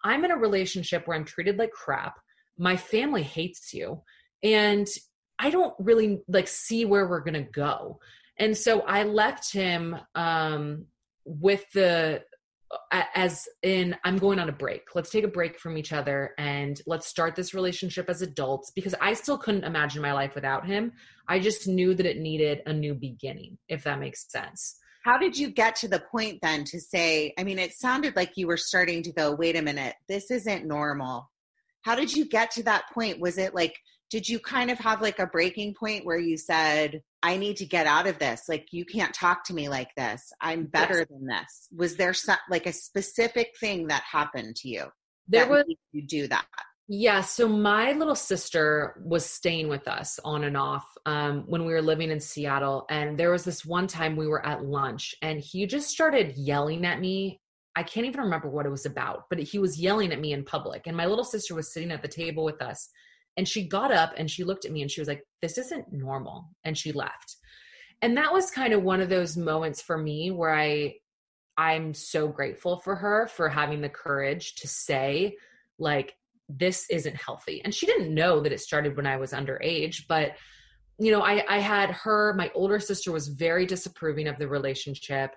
[0.02, 2.16] i'm in a relationship where i'm treated like crap
[2.58, 4.02] my family hates you.
[4.44, 4.88] And
[5.38, 8.00] i don't really like see where we're to go.
[8.38, 10.86] And so i left him um
[11.26, 12.24] with the
[12.92, 14.84] as in i'm going on a break.
[14.96, 18.72] Let's take a break from each other and let's start this relationship as adults.
[18.72, 20.94] Because i still couldn't imagine my life without him.
[21.28, 24.78] I just knew that it needed a new beginning if that makes sense.
[25.04, 28.34] How did you get to the point then to say i mean it sounded like
[28.38, 29.96] you were starting to go wait a minute.
[30.08, 31.30] This isn't normal
[31.86, 33.20] how did you get to that point?
[33.20, 37.02] Was it like did you kind of have like a breaking point where you said
[37.24, 38.44] i need to get out of this.
[38.50, 40.34] Like you can't talk to me like this.
[40.42, 41.08] I'm better yes.
[41.10, 41.68] than this.
[41.76, 44.86] Was there some like a specific thing that happened to you
[45.28, 46.46] there was you do that?
[46.88, 51.74] Yeah so my little sister was staying with us on and off um, when we
[51.74, 55.40] were living in seattle and there was this one time we were at lunch and
[55.40, 57.40] he just started yelling at me
[57.76, 60.46] I can't even remember what it was about, but he was yelling at me in
[60.46, 60.88] public.
[60.88, 62.90] And my little sister was sitting at the table with us.
[63.38, 65.92] And she got up and she looked at me and she was like, This isn't
[65.92, 66.50] normal.
[66.64, 67.36] And she left.
[68.02, 70.96] And that was kind of one of those moments for me where I
[71.58, 75.38] I'm so grateful for her for having the courage to say,
[75.80, 76.16] like,
[76.50, 77.62] this isn't healthy.
[77.64, 80.34] And she didn't know that it started when I was underage, but
[80.98, 85.32] you know, I, I had her, my older sister was very disapproving of the relationship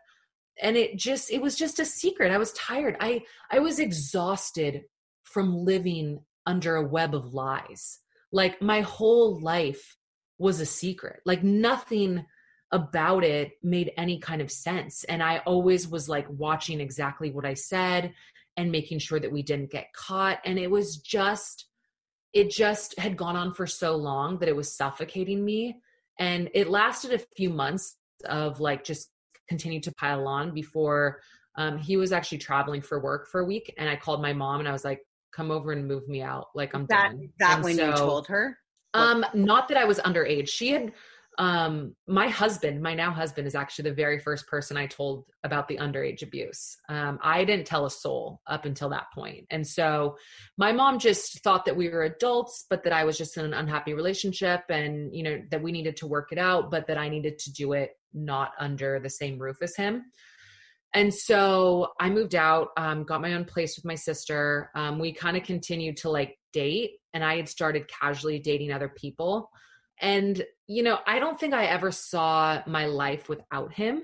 [0.63, 2.33] and it just it was just a secret.
[2.33, 2.97] I was tired.
[3.01, 4.85] I i was exhausted
[5.25, 7.99] from living under a web of lies.
[8.33, 9.97] Like my whole life
[10.39, 11.21] was a secret.
[11.25, 12.25] Like nothing
[12.73, 15.05] about it made any kind of sense.
[15.05, 18.13] And i always was like watching exactly what i said
[18.57, 20.41] and making sure that we didn't get caught.
[20.45, 21.67] And it was just
[22.35, 25.81] it just had gone on for so long that it was suffocating me.
[26.19, 29.11] And it lasted a few months of like just
[29.49, 31.21] continued to pile on before
[31.57, 34.61] um, he was actually traveling for work for a week and i called my mom
[34.61, 35.01] and i was like
[35.39, 36.49] come over and move me out.
[36.55, 37.29] Like i'm that, done.
[37.39, 38.59] that and when so, you told her?
[38.95, 40.49] Um not that i was underage.
[40.49, 40.93] She had
[41.39, 45.69] um, my husband, my now husband, is actually the very first person I told about
[45.69, 46.77] the underage abuse.
[46.89, 49.47] Um, I didn't tell a soul up until that point.
[49.51, 50.17] And so
[50.57, 53.55] my mom just thought that we were adults, but that I was just in an
[53.55, 57.09] unhappy relationship and, you know, that we needed to work it out, but that I
[57.09, 60.07] needed to do it not under the same roof as him.
[60.95, 64.71] And so I moved out, um, got my own place with my sister.
[64.75, 68.89] Um, we kind of continued to like date, and I had started casually dating other
[68.89, 69.51] people.
[70.01, 74.03] And, you know, I don't think I ever saw my life without him.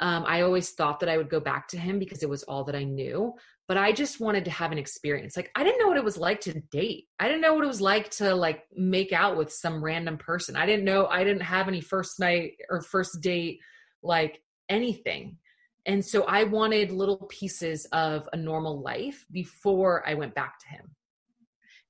[0.00, 2.62] Um, I always thought that I would go back to him because it was all
[2.64, 3.32] that I knew.
[3.66, 5.34] But I just wanted to have an experience.
[5.34, 7.06] Like, I didn't know what it was like to date.
[7.18, 10.56] I didn't know what it was like to like make out with some random person.
[10.56, 13.60] I didn't know, I didn't have any first night or first date,
[14.02, 15.38] like anything.
[15.86, 20.68] And so I wanted little pieces of a normal life before I went back to
[20.68, 20.94] him.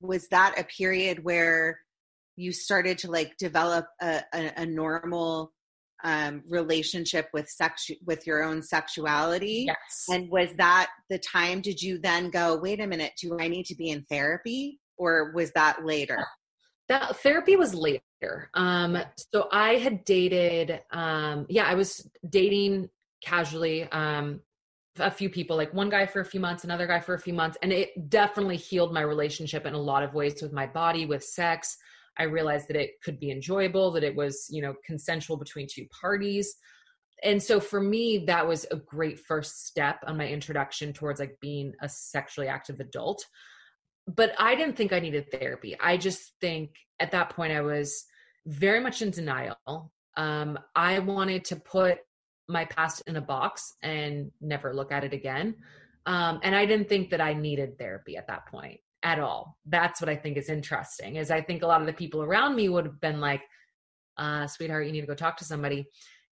[0.00, 1.80] Was that a period where
[2.36, 5.52] you started to like develop a, a, a normal
[6.04, 9.64] um, relationship with sex with your own sexuality?
[9.66, 10.04] Yes.
[10.10, 13.66] And was that the time did you then go wait a minute do i need
[13.66, 14.80] to be in therapy?
[14.96, 16.24] Or was that later?
[16.88, 18.02] That therapy was later.
[18.54, 18.98] Um
[19.32, 22.88] so i had dated um yeah i was dating
[23.22, 24.40] casually um
[24.98, 27.32] a few people like one guy for a few months another guy for a few
[27.32, 31.04] months and it definitely healed my relationship in a lot of ways with my body
[31.04, 31.76] with sex
[32.18, 35.86] I realized that it could be enjoyable, that it was, you know, consensual between two
[36.00, 36.56] parties.
[37.22, 41.38] And so for me, that was a great first step on my introduction towards like
[41.40, 43.24] being a sexually active adult.
[44.06, 45.76] But I didn't think I needed therapy.
[45.80, 48.04] I just think at that point I was
[48.46, 49.92] very much in denial.
[50.16, 51.98] Um, I wanted to put
[52.46, 55.56] my past in a box and never look at it again.
[56.06, 59.58] Um, and I didn't think that I needed therapy at that point at all.
[59.66, 61.16] That's what I think is interesting.
[61.16, 63.42] Is I think a lot of the people around me would have been like,
[64.16, 65.86] uh, "Sweetheart, you need to go talk to somebody."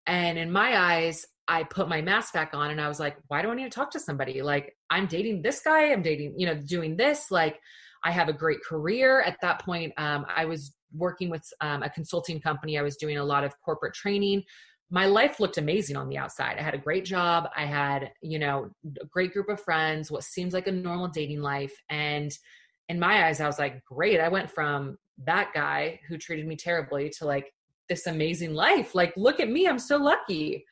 [0.06, 3.42] And in my eyes, I put my mask back on and I was like, "Why
[3.42, 4.42] do I need to talk to somebody?
[4.42, 5.92] Like, I'm dating this guy.
[5.92, 7.30] I'm dating, you know, doing this.
[7.30, 7.60] Like,
[8.02, 11.90] I have a great career." At that point, um, I was working with um, a
[11.90, 12.78] consulting company.
[12.78, 14.44] I was doing a lot of corporate training
[14.92, 16.58] my life looked amazing on the outside.
[16.58, 17.48] I had a great job.
[17.56, 18.68] I had, you know,
[19.00, 21.72] a great group of friends, what seems like a normal dating life.
[21.88, 22.30] And
[22.88, 24.20] in my eyes, I was like, great.
[24.20, 27.52] I went from that guy who treated me terribly to like
[27.88, 28.94] this amazing life.
[28.94, 30.64] Like, look at me, I'm so lucky.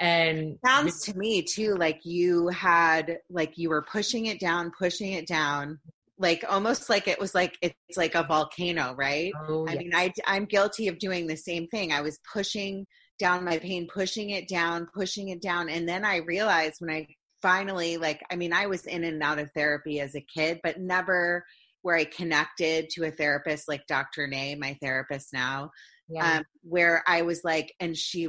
[0.00, 5.12] And sounds to me too like you had like you were pushing it down, pushing
[5.12, 5.78] it down,
[6.18, 9.32] like almost like it was like it's like a volcano, right?
[9.48, 11.92] Oh, I mean, I I'm guilty of doing the same thing.
[11.92, 12.84] I was pushing
[13.20, 17.06] down my pain, pushing it down, pushing it down, and then I realized when I
[17.42, 20.80] finally like I mean, I was in and out of therapy as a kid, but
[20.80, 21.44] never
[21.82, 24.26] where I connected to a therapist like Dr.
[24.28, 25.72] Nay, my therapist now,
[26.08, 26.38] yeah.
[26.38, 28.28] um, where I was like, and she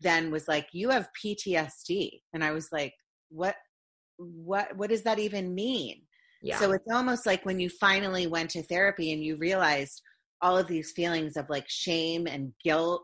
[0.00, 2.94] then was like, "You have PTSD," and I was like,
[3.28, 3.56] "What?
[4.16, 4.76] What?
[4.76, 6.02] What does that even mean?"
[6.42, 6.58] Yeah.
[6.58, 10.02] So it's almost like when you finally went to therapy and you realized
[10.42, 13.02] all of these feelings of like shame and guilt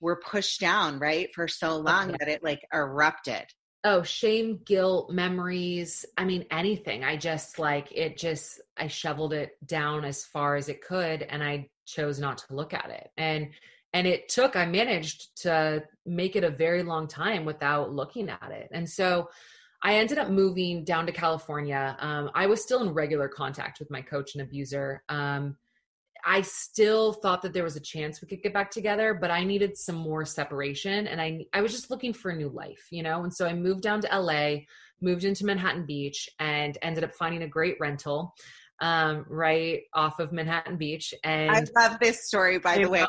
[0.00, 2.16] were pushed down, right, for so long okay.
[2.20, 3.46] that it like erupted
[3.86, 7.04] oh shame guilt memories i mean anything.
[7.04, 11.42] I just like it just i shoveled it down as far as it could and
[11.42, 13.10] i chose not to look at it.
[13.16, 13.50] And
[13.94, 18.50] and it took i managed to make it a very long time without looking at
[18.50, 18.68] it.
[18.72, 19.30] And so
[19.82, 21.96] i ended up moving down to california.
[22.00, 25.04] Um, i was still in regular contact with my coach and abuser.
[25.08, 25.56] Um,
[26.28, 29.44] I still thought that there was a chance we could get back together, but I
[29.44, 33.04] needed some more separation and I I was just looking for a new life, you
[33.04, 33.22] know?
[33.22, 34.62] And so I moved down to LA,
[35.00, 38.34] moved into Manhattan Beach and ended up finding a great rental
[38.80, 41.14] um, right off of Manhattan Beach.
[41.22, 43.06] And I love this story, by the way.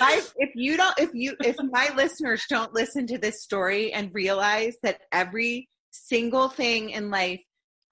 [0.00, 4.14] I, if you don't, if you, if my listeners don't listen to this story and
[4.14, 7.42] realize that every single thing in life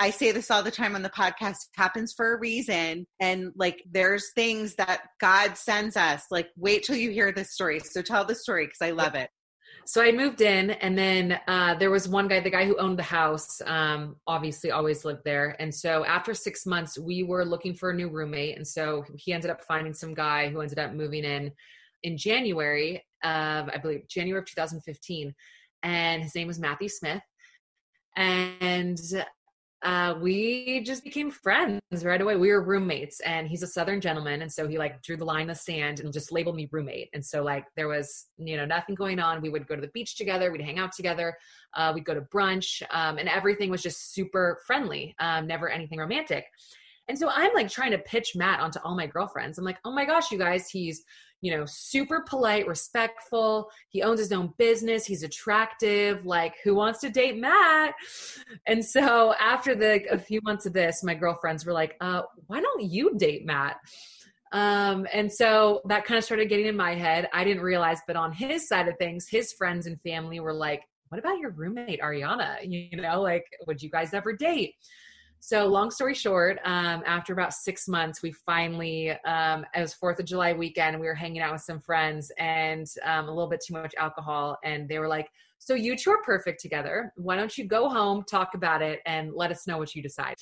[0.01, 3.07] I say this all the time on the podcast happens for a reason.
[3.21, 6.25] And like there's things that God sends us.
[6.31, 7.81] Like, wait till you hear this story.
[7.81, 9.29] So tell the story because I love it.
[9.85, 12.99] So I moved in, and then uh, there was one guy, the guy who owned
[12.99, 15.57] the house, um, obviously always lived there.
[15.59, 18.57] And so after six months, we were looking for a new roommate.
[18.57, 21.51] And so he ended up finding some guy who ended up moving in
[22.05, 25.35] in January of, I believe, January of 2015.
[25.83, 27.23] And his name was Matthew Smith.
[28.17, 29.01] And
[29.83, 32.37] uh, we just became friends right away.
[32.37, 35.43] We were roommates, and he's a Southern gentleman, and so he like drew the line
[35.43, 37.09] in the sand and just labeled me roommate.
[37.15, 39.41] And so like there was you know nothing going on.
[39.41, 41.37] We would go to the beach together, we'd hang out together,
[41.75, 45.15] uh, we'd go to brunch, um, and everything was just super friendly.
[45.19, 46.45] Um, never anything romantic.
[47.09, 49.59] And so I'm like trying to pitch Matt onto all my girlfriends.
[49.59, 51.03] I'm like, oh my gosh, you guys, he's
[51.41, 53.71] you know, super polite, respectful.
[53.89, 55.07] He owns his own business.
[55.07, 56.27] He's attractive.
[56.27, 57.95] Like, who wants to date Matt?
[58.67, 62.61] And so after the a few months of this, my girlfriends were like, uh, why
[62.61, 63.77] don't you date Matt?
[64.53, 67.29] Um, and so that kind of started getting in my head.
[67.33, 70.83] I didn't realize, but on his side of things, his friends and family were like,
[71.09, 72.57] what about your roommate, Ariana?
[72.65, 74.75] You know, like, would you guys ever date?
[75.43, 80.21] So, long story short, um, after about six months, we finally, um, it was Fourth
[80.21, 83.63] of July weekend, we were hanging out with some friends and um, a little bit
[83.67, 84.59] too much alcohol.
[84.65, 85.31] And they were like,
[85.61, 87.13] so you two are perfect together.
[87.17, 90.37] Why don't you go home, talk about it, and let us know what you decide?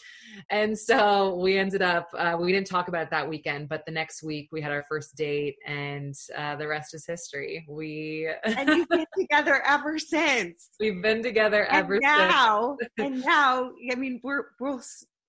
[0.49, 3.91] And so we ended up, uh, we didn't talk about it that weekend, but the
[3.91, 7.67] next week we had our first date, and uh, the rest is history.
[7.69, 10.71] We and you've been together ever since.
[10.79, 12.91] We've been together and ever now, since.
[12.99, 14.81] and now, I mean, we're we're.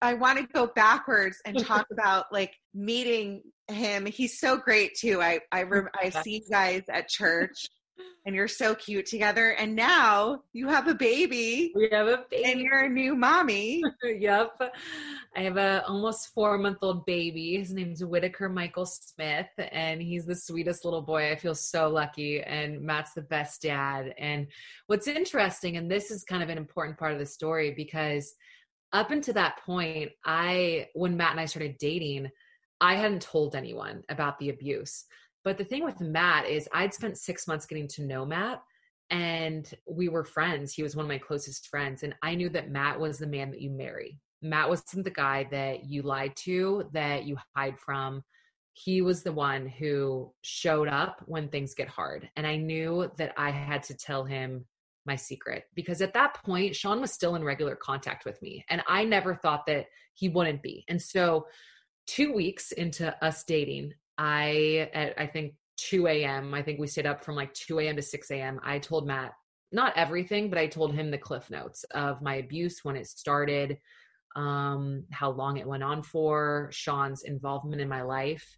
[0.02, 4.06] I want to go backwards and talk about like meeting him.
[4.06, 5.20] He's so great too.
[5.20, 5.66] I I
[6.00, 7.68] I see you guys at church
[8.26, 9.52] and you're so cute together.
[9.52, 11.72] And now you have a baby.
[11.76, 12.45] We have a baby.
[12.45, 13.82] And you're a new mommy.
[14.04, 14.60] yep.
[15.36, 17.58] I have a almost four month old baby.
[17.58, 21.32] His name's Whitaker Michael Smith, and he's the sweetest little boy.
[21.32, 22.41] I feel so lucky.
[22.41, 24.14] And Matt's the best dad.
[24.18, 24.47] And
[24.88, 28.34] what's interesting, and this is kind of an important part of the story because
[28.91, 32.30] up until that point, I, when Matt and I started dating,
[32.82, 35.06] I hadn't told anyone about the abuse.
[35.44, 38.62] But the thing with Matt is I'd spent six months getting to know Matt
[39.10, 40.74] and we were friends.
[40.74, 42.04] He was one of my closest friends.
[42.04, 44.20] And I knew that Matt was the man that you marry.
[44.42, 48.24] Matt wasn't the guy that you lied to, that you hide from.
[48.74, 52.30] He was the one who showed up when things get hard.
[52.36, 54.66] And I knew that I had to tell him
[55.06, 58.64] my secret because at that point, Sean was still in regular contact with me.
[58.70, 60.86] And I never thought that he wouldn't be.
[60.88, 61.48] And so,
[62.06, 66.53] two weeks into us dating, I at I think 2 a.m.
[66.53, 67.95] I think we stayed up from like 2 a.m.
[67.95, 68.59] to 6 a.m.
[68.63, 69.32] I told Matt
[69.72, 73.78] not everything, but I told him the cliff notes of my abuse when it started,
[74.36, 78.57] um, how long it went on for, Sean's involvement in my life.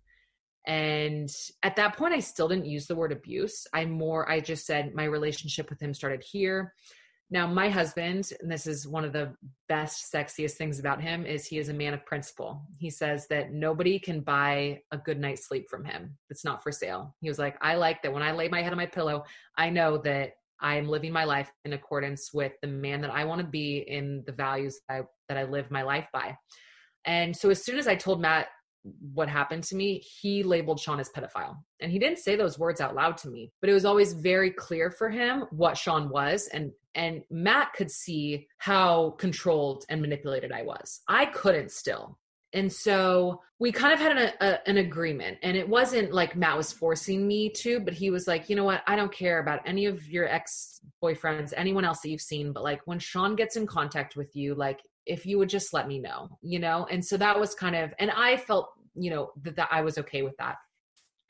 [0.66, 1.30] And
[1.64, 3.68] at that point, I still didn't use the word abuse.
[3.74, 6.74] I more, I just said my relationship with him started here.
[7.34, 9.34] Now, my husband, and this is one of the
[9.70, 12.62] best, sexiest things about him, is he is a man of principle.
[12.78, 16.18] He says that nobody can buy a good night's sleep from him.
[16.30, 17.16] It's not for sale.
[17.22, 19.24] He was like, I like that when I lay my head on my pillow,
[19.58, 23.40] I know that I'm living my life in accordance with the man that I want
[23.40, 26.36] to be in the values that I, that I live my life by.
[27.06, 28.48] And so as soon as I told Matt
[29.14, 31.56] what happened to me, he labeled Sean as pedophile.
[31.80, 34.52] And he didn't say those words out loud to me, but it was always very
[34.52, 36.48] clear for him what Sean was.
[36.48, 41.02] And and Matt could see how controlled and manipulated I was.
[41.08, 42.18] I couldn't still.
[42.54, 45.38] And so we kind of had an, a, an agreement.
[45.42, 48.66] And it wasn't like Matt was forcing me to, but he was like, you know
[48.66, 48.84] what?
[48.88, 52.52] I don't care about any of your ex boyfriends, anyone else that you've seen.
[52.52, 55.88] But like when Sean gets in contact with you, like if you would just let
[55.88, 56.88] me know, you know?
[56.92, 59.98] And so that was kind of, and I felt, you know, that, that I was
[60.00, 60.58] okay with that.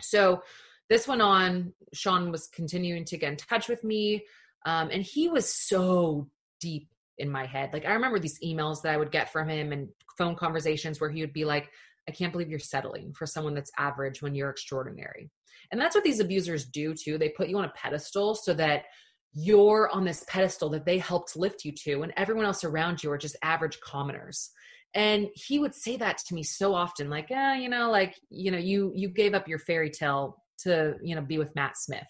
[0.01, 0.41] So
[0.89, 1.73] this went on.
[1.93, 4.25] Sean was continuing to get in touch with me.
[4.65, 7.71] Um, and he was so deep in my head.
[7.73, 11.09] Like I remember these emails that I would get from him and phone conversations where
[11.09, 11.69] he would be like,
[12.07, 15.29] I can't believe you're settling for someone that's average when you're extraordinary.
[15.71, 17.17] And that's what these abusers do too.
[17.17, 18.85] They put you on a pedestal so that
[19.33, 23.11] you're on this pedestal that they helped lift you to and everyone else around you
[23.11, 24.51] are just average commoners
[24.93, 28.51] and he would say that to me so often like yeah you know like you
[28.51, 32.07] know you you gave up your fairy tale to you know be with matt smith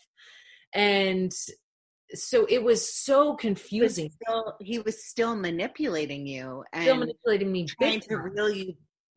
[0.73, 1.31] and
[2.13, 6.97] so it was so confusing he was still, he was still manipulating you and still
[6.97, 8.73] manipulating me trying to reel you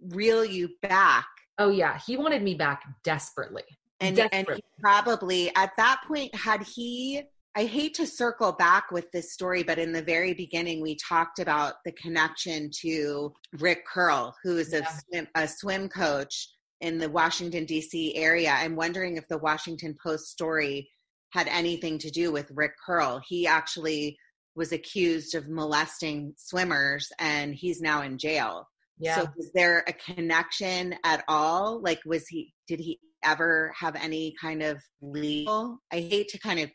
[0.08, 1.26] reel you back
[1.58, 3.62] oh yeah he wanted me back desperately
[4.00, 4.54] and desperately.
[4.54, 7.22] and probably at that point had he
[7.56, 11.38] I hate to circle back with this story, but in the very beginning, we talked
[11.38, 14.80] about the connection to Rick Curl, who is yeah.
[14.80, 16.48] a, swim, a swim coach
[16.80, 18.16] in the Washington, D.C.
[18.16, 18.56] area.
[18.58, 20.90] I'm wondering if the Washington Post story
[21.34, 23.20] had anything to do with Rick Curl.
[23.26, 24.16] He actually
[24.54, 28.68] was accused of molesting swimmers and he's now in jail.
[28.98, 29.16] Yeah.
[29.16, 31.82] So is there a connection at all?
[31.82, 36.60] Like was he did he ever have any kind of legal I hate to kind
[36.60, 36.70] of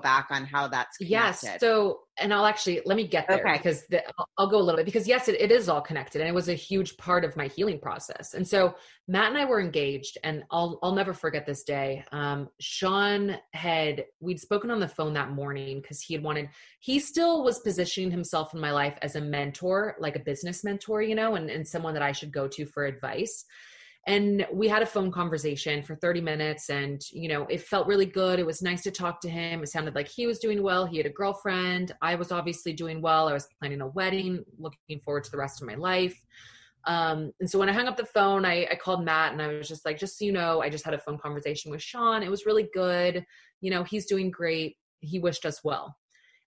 [0.00, 1.46] back on how that's connected.
[1.46, 1.60] Yes.
[1.60, 3.56] So, and I'll actually let me get there okay.
[3.56, 4.02] because the,
[4.38, 6.48] I'll go a little bit because yes, it, it is all connected, and it was
[6.48, 8.34] a huge part of my healing process.
[8.34, 8.74] And so
[9.08, 12.04] Matt and I were engaged, and I'll I'll never forget this day.
[12.12, 16.48] Um, Sean had we'd spoken on the phone that morning because he had wanted
[16.80, 21.02] he still was positioning himself in my life as a mentor, like a business mentor,
[21.02, 23.44] you know, and and someone that I should go to for advice
[24.06, 28.06] and we had a phone conversation for 30 minutes and you know it felt really
[28.06, 28.38] good.
[28.38, 29.62] It was nice to talk to him.
[29.62, 30.86] It sounded like he was doing well.
[30.86, 31.92] He had a girlfriend.
[32.00, 33.28] I was obviously doing well.
[33.28, 36.18] I was planning a wedding looking forward to the rest of my life.
[36.86, 39.48] Um, and so when i hung up the phone I, I called matt and i
[39.48, 42.22] was just like just so you know i just had a phone conversation with sean.
[42.22, 43.22] It was really good.
[43.60, 44.76] You know he's doing great.
[45.00, 45.94] He wished us well.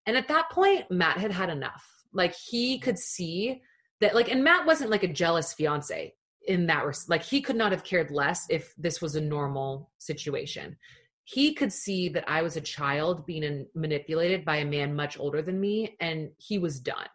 [0.07, 1.85] And at that point matt had had enough.
[2.13, 3.61] Like he could see
[4.01, 6.13] that like and matt wasn't like a jealous fiance
[6.47, 9.91] in that res- like he could not have cared less if this was a normal
[9.97, 10.77] situation.
[11.25, 15.41] He could see that i was a child being manipulated by a man much older
[15.41, 17.07] than me and he was done.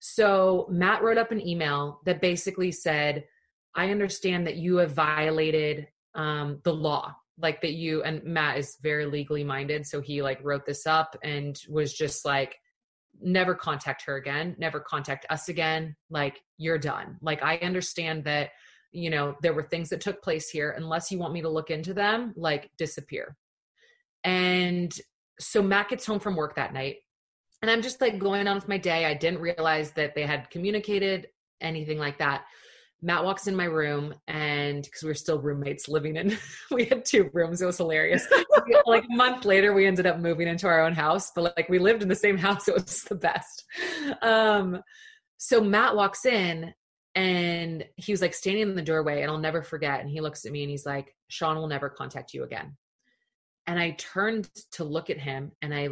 [0.00, 3.24] So matt wrote up an email that basically said
[3.74, 8.76] i understand that you have violated um, the law like that you and matt is
[8.82, 12.56] very legally minded so he like wrote this up and was just like
[13.20, 17.16] never contact her again never contact us again like you're done.
[17.22, 18.50] Like i understand that
[18.92, 21.70] you know there were things that took place here unless you want me to look
[21.70, 23.36] into them like disappear.
[24.24, 24.92] And
[25.40, 26.96] so matt gets home from work that night
[27.62, 29.04] and i'm just like going on with my day.
[29.04, 31.28] I didn't realize that they had communicated
[31.60, 32.44] anything like that.
[33.00, 36.36] Matt walks in my room and because we were still roommates living in
[36.72, 38.26] we had two rooms it was hilarious.
[38.86, 41.78] Like a month later we ended up moving into our own house but like we
[41.78, 43.64] lived in the same house it was the best.
[44.22, 44.82] Um
[45.36, 46.74] so matt walks in
[47.14, 50.00] and he was like standing in the doorway and I'll never forget.
[50.00, 52.76] And he looks at me and he's like, Sean will never contact you again.
[53.66, 55.88] And I turned to look at him and I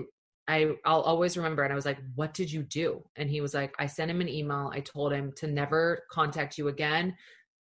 [0.48, 3.52] I I'll always remember and I was like, "What did you do?" And he was
[3.54, 4.70] like, "I sent him an email.
[4.72, 7.16] I told him to never contact you again,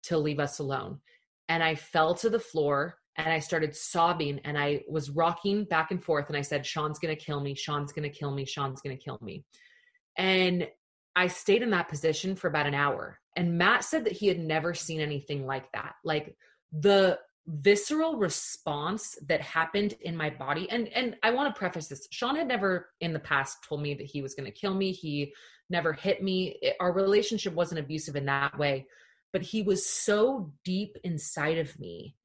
[0.04, 1.00] to leave us alone."
[1.48, 5.90] And I fell to the floor and I started sobbing and I was rocking back
[5.90, 7.54] and forth and I said, "Sean's going to kill me.
[7.54, 8.44] Sean's going to kill me.
[8.44, 9.44] Sean's going to kill me."
[10.16, 10.68] And
[11.16, 13.18] I stayed in that position for about an hour.
[13.36, 15.94] And Matt said that he had never seen anything like that.
[16.04, 16.36] Like
[16.72, 22.08] the visceral response that happened in my body and and I want to preface this.
[22.10, 24.92] Sean had never in the past told me that he was going to kill me.
[24.92, 25.34] He
[25.68, 26.58] never hit me.
[26.62, 28.86] It, our relationship wasn't abusive in that way,
[29.32, 32.16] but he was so deep inside of me.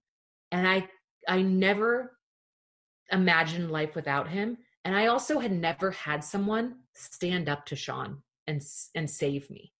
[0.51, 0.87] And I
[1.27, 2.17] I never
[3.11, 4.57] imagined life without him.
[4.85, 8.61] And I also had never had someone stand up to Sean and
[8.95, 9.73] and save me.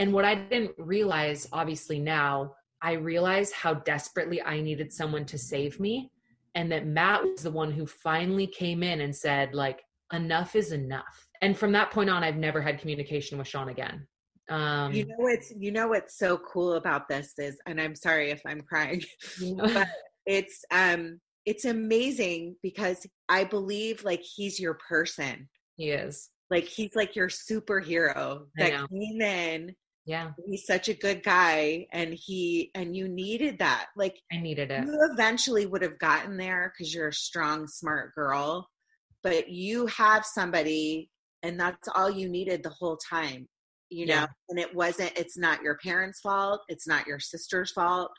[0.00, 5.36] And what I didn't realize obviously now, I realize how desperately I needed someone to
[5.36, 6.10] save me
[6.54, 10.72] and that Matt was the one who finally came in and said like enough is
[10.72, 11.28] enough.
[11.42, 14.06] And from that point on I've never had communication with Sean again.
[14.48, 18.30] Um, you know what's you know what's so cool about this is and I'm sorry
[18.30, 19.02] if I'm crying.
[19.58, 19.86] but
[20.24, 25.50] it's um it's amazing because I believe like he's your person.
[25.76, 26.30] He is.
[26.48, 29.76] Like he's like your superhero that came in.
[30.06, 30.30] Yeah.
[30.46, 33.86] He's such a good guy and he and you needed that.
[33.96, 34.84] Like I needed it.
[34.84, 38.68] You eventually would have gotten there cuz you're a strong smart girl,
[39.22, 41.10] but you have somebody
[41.42, 43.48] and that's all you needed the whole time.
[43.90, 44.26] You know, yeah.
[44.48, 48.10] and it wasn't it's not your parents' fault, it's not your sister's fault.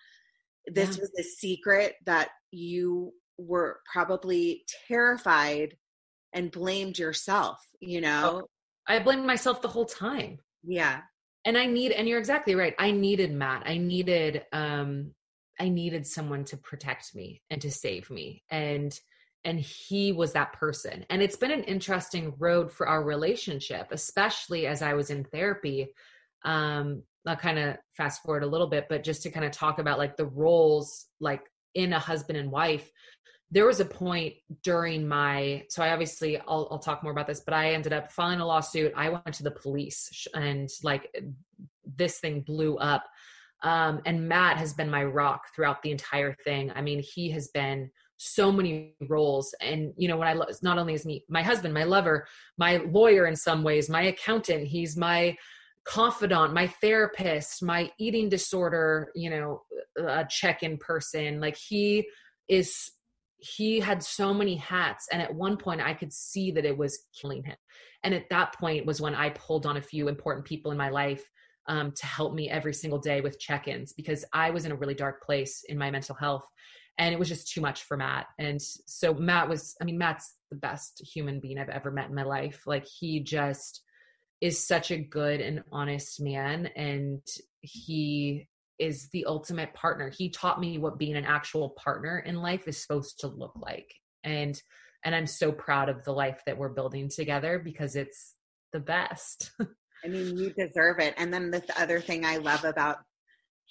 [0.67, 1.01] This yeah.
[1.01, 5.75] was a secret that you were probably terrified
[6.33, 8.47] and blamed yourself, you oh, know?
[8.87, 10.37] I blamed myself the whole time.
[10.63, 11.01] Yeah.
[11.45, 12.75] And I need and you're exactly right.
[12.77, 13.63] I needed Matt.
[13.65, 15.13] I needed um
[15.59, 18.43] I needed someone to protect me and to save me.
[18.49, 18.97] And
[19.43, 21.03] and he was that person.
[21.09, 25.93] And it's been an interesting road for our relationship, especially as I was in therapy.
[26.43, 29.77] Um I'll kind of fast forward a little bit, but just to kind of talk
[29.79, 31.43] about like the roles like
[31.75, 32.89] in a husband and wife
[33.51, 34.33] there was a point
[34.63, 38.11] during my so i obviously I'll, I'll talk more about this but i ended up
[38.11, 38.93] filing a lawsuit.
[38.95, 41.13] I went to the police and like
[41.97, 43.03] this thing blew up.
[43.63, 46.71] Um, and matt has been my rock throughout the entire thing.
[46.73, 49.53] I mean he has been so many roles.
[49.61, 52.27] And you know when i not only is me my husband my lover
[52.57, 55.35] my lawyer in some ways my accountant he's my
[55.83, 59.63] confidant my therapist my eating disorder you know
[59.97, 61.39] a check-in person.
[61.39, 62.07] Like he
[62.47, 62.91] is
[63.41, 67.07] he had so many hats and at one point i could see that it was
[67.19, 67.55] killing him
[68.03, 70.89] and at that point was when i pulled on a few important people in my
[70.89, 71.23] life
[71.67, 74.95] um, to help me every single day with check-ins because i was in a really
[74.95, 76.45] dark place in my mental health
[76.97, 80.35] and it was just too much for matt and so matt was i mean matt's
[80.51, 82.63] the best human being I've ever met in my life.
[82.67, 83.81] Like he just
[84.41, 87.21] is such a good and honest man and
[87.61, 88.47] he
[88.79, 90.09] is the ultimate partner.
[90.09, 93.91] He taught me what being an actual partner in life is supposed to look like.
[94.23, 94.59] And
[95.03, 98.35] and I'm so proud of the life that we're building together because it's
[98.71, 99.51] the best.
[100.05, 101.13] I mean, you deserve it.
[101.17, 102.97] And then the other thing I love about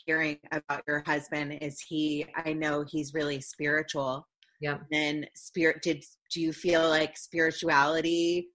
[0.06, 4.26] hearing about your husband is he I know he's really spiritual.
[4.60, 4.78] Yeah.
[4.92, 8.48] And spirit did do you feel like spirituality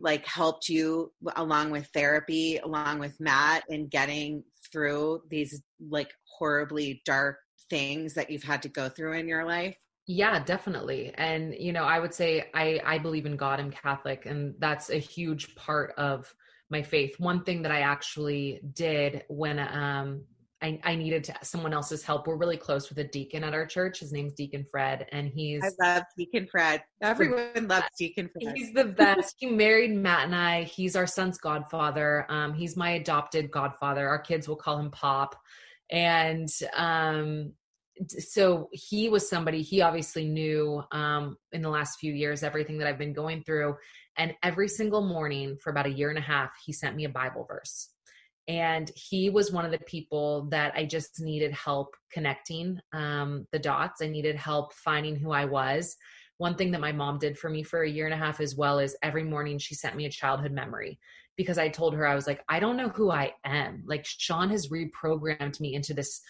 [0.00, 4.42] like helped you along with therapy along with Matt in getting
[4.72, 9.76] through these like horribly dark things that you've had to go through in your life?
[10.06, 11.12] Yeah, definitely.
[11.16, 13.60] And you know, I would say I I believe in God.
[13.60, 16.34] I'm Catholic, and that's a huge part of
[16.70, 17.18] my faith.
[17.18, 20.24] One thing that I actually did when um
[20.62, 22.26] I, I needed to, someone else's help.
[22.26, 24.00] We're really close with a deacon at our church.
[24.00, 25.62] His name's Deacon Fred, and he's.
[25.64, 26.82] I love Deacon Fred.
[27.00, 28.56] Everyone loves Deacon Fred.
[28.56, 29.36] He's the best.
[29.38, 30.64] he married Matt and I.
[30.64, 32.26] He's our son's godfather.
[32.28, 34.06] Um, he's my adopted godfather.
[34.06, 35.34] Our kids will call him Pop,
[35.90, 37.52] and um,
[38.08, 39.62] so he was somebody.
[39.62, 43.76] He obviously knew um, in the last few years everything that I've been going through,
[44.18, 47.10] and every single morning for about a year and a half, he sent me a
[47.10, 47.88] Bible verse
[48.50, 53.58] and he was one of the people that i just needed help connecting um, the
[53.60, 54.02] dots.
[54.02, 55.96] I needed help finding who i was.
[56.38, 58.56] One thing that my mom did for me for a year and a half as
[58.56, 60.98] well is every morning she sent me a childhood memory
[61.36, 63.84] because i told her i was like i don't know who i am.
[63.86, 66.20] Like sean has reprogrammed me into this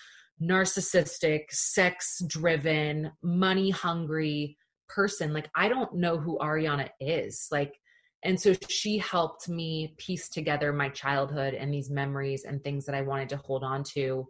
[0.42, 4.58] narcissistic sex driven money hungry
[4.90, 5.32] person.
[5.32, 7.46] Like i don't know who ariana is.
[7.50, 7.80] Like
[8.22, 12.94] and so she helped me piece together my childhood and these memories and things that
[12.94, 14.28] I wanted to hold on to.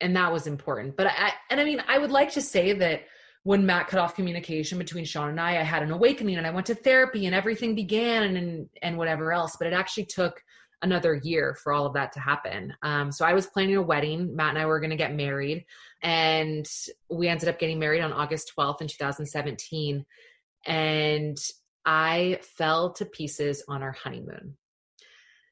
[0.00, 0.96] And that was important.
[0.96, 3.02] But I, and I mean, I would like to say that
[3.42, 6.50] when Matt cut off communication between Sean and I, I had an awakening and I
[6.50, 9.56] went to therapy and everything began and, and, and whatever else.
[9.58, 10.42] But it actually took
[10.82, 12.72] another year for all of that to happen.
[12.82, 14.34] Um, so I was planning a wedding.
[14.34, 15.64] Matt and I were going to get married,
[16.02, 16.66] and
[17.10, 20.04] we ended up getting married on August 12th in 2017.
[20.66, 21.36] And
[21.88, 24.58] I fell to pieces on our honeymoon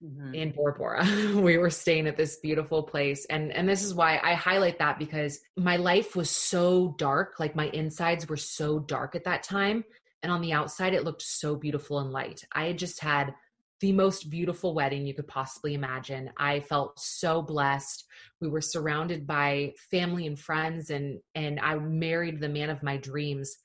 [0.05, 0.35] mm-hmm.
[0.35, 1.07] in Bora Bora.
[1.35, 3.25] we were staying at this beautiful place.
[3.31, 7.41] And, and this is why I highlight that because my life was so dark.
[7.41, 9.83] Like my insides were so dark at that time.
[10.23, 12.45] And on the outside, it looked so beautiful and light.
[12.53, 13.35] I had just had
[13.81, 16.33] the most beautiful wedding you could possibly imagine.
[16.37, 18.05] I felt so blessed.
[18.43, 22.99] We were surrounded by family and friends and and I married the man of my
[22.99, 23.57] dreams.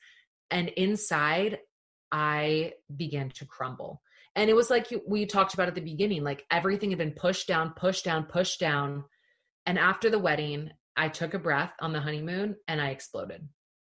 [0.49, 1.59] And inside,
[2.12, 4.01] I began to crumble.
[4.36, 7.47] And it was like we talked about at the beginning, like everything had been pushed
[7.47, 9.03] down, pushed down, pushed down.
[9.66, 13.47] And after the wedding, I took a breath on the honeymoon and I exploded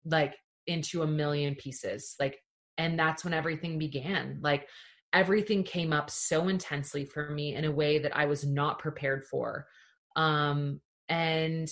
[0.05, 0.35] like
[0.67, 2.17] into a million pieces.
[2.19, 2.39] Like,
[2.79, 4.39] and that's when everything began.
[4.43, 4.69] Like,
[5.13, 9.25] everything came up so intensely for me in a way that I was not prepared
[9.25, 9.67] for.
[10.17, 11.71] Um, and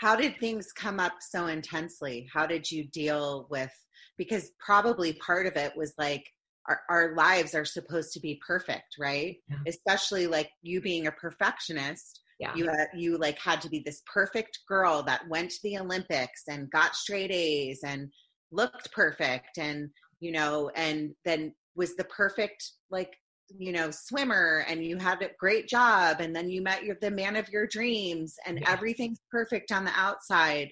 [0.00, 2.26] how did things come up so intensely?
[2.32, 3.70] How did you deal with
[4.16, 6.24] because probably part of it was like
[6.68, 9.56] our, our lives are supposed to be perfect right yeah.
[9.66, 12.54] especially like you being a perfectionist yeah.
[12.54, 16.42] you had, you like had to be this perfect girl that went to the olympics
[16.50, 18.10] and got straight a's and
[18.52, 19.88] looked perfect and
[20.20, 23.14] you know and then was the perfect like
[23.58, 27.10] you know swimmer and you had a great job and then you met your the
[27.10, 28.70] man of your dreams and yeah.
[28.70, 30.70] everything's perfect on the outside.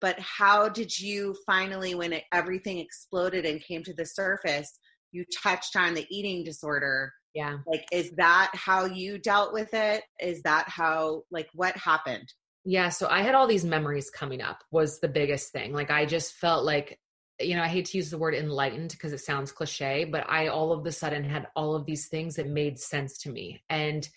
[0.00, 4.78] But how did you finally when it, everything exploded and came to the surface
[5.12, 7.12] you touched on the eating disorder?
[7.34, 7.58] Yeah.
[7.66, 10.02] Like is that how you dealt with it?
[10.20, 12.32] Is that how like what happened?
[12.64, 15.72] Yeah so i had all these memories coming up was the biggest thing.
[15.72, 16.98] Like i just felt like
[17.40, 20.48] you know i hate to use the word enlightened because it sounds cliche but i
[20.48, 24.08] all of the sudden had all of these things that made sense to me and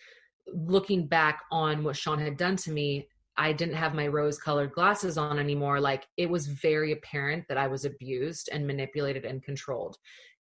[0.53, 3.07] looking back on what sean had done to me
[3.39, 7.57] I didn't have my rose colored glasses on anymore, like it was very apparent that
[7.57, 9.95] I was abused and manipulated and controlled.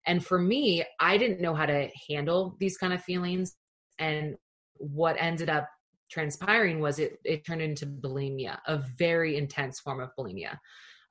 [0.05, 3.55] And for me, I didn't know how to handle these kind of feelings.
[3.99, 4.35] And
[4.75, 5.69] what ended up
[6.11, 10.57] transpiring was it, it turned into bulimia, a very intense form of bulimia.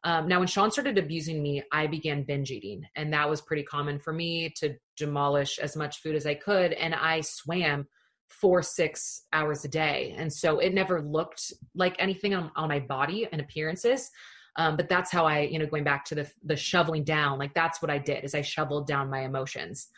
[0.04, 3.64] Um, now, when Sean started abusing me, I began binge eating, and that was pretty
[3.64, 6.72] common for me to demolish as much food as I could.
[6.72, 7.88] And I swam
[8.28, 12.78] four six hours a day and so it never looked like anything on, on my
[12.78, 14.10] body and appearances
[14.56, 17.54] um, but that's how i you know going back to the the shoveling down like
[17.54, 19.88] that's what i did is i shoveled down my emotions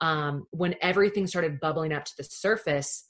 [0.00, 3.04] um, when everything started bubbling up to the surface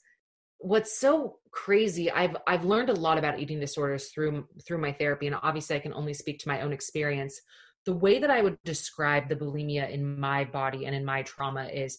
[0.63, 5.27] what's so crazy i've i've learned a lot about eating disorders through through my therapy
[5.27, 7.41] and obviously i can only speak to my own experience
[7.85, 11.65] the way that I would describe the bulimia in my body and in my trauma
[11.65, 11.97] is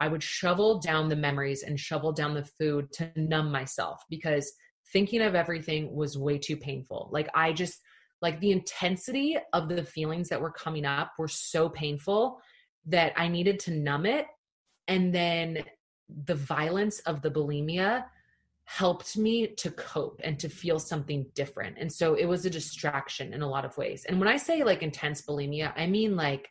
[0.00, 4.52] I would shovel down the memories and shovel down the food to numb myself because
[4.92, 7.08] thinking of everything was way too painful.
[7.12, 7.80] Like I just
[8.22, 12.40] like the intensity of the feelings that were coming up were so painful
[12.86, 14.26] that I needed to numb it
[14.88, 15.64] and then
[16.24, 18.04] the violence of the bulimia
[18.64, 21.76] helped me to cope and to feel something different.
[21.78, 24.04] And so it was a distraction in a lot of ways.
[24.08, 26.50] And when I say like intense bulimia, I mean like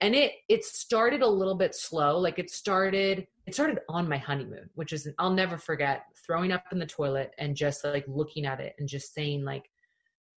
[0.00, 2.18] and it it started a little bit slow.
[2.18, 6.64] Like it started it started on my honeymoon, which is I'll never forget throwing up
[6.70, 9.64] in the toilet and just like looking at it and just saying like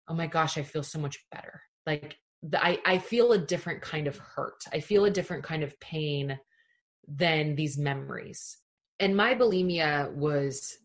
[0.09, 1.61] oh my gosh, I feel so much better.
[1.87, 4.63] Like the, I I feel a different kind of hurt.
[4.73, 6.39] I feel a different kind of pain
[7.09, 8.59] than these memories.
[9.01, 10.77] And my bulimia was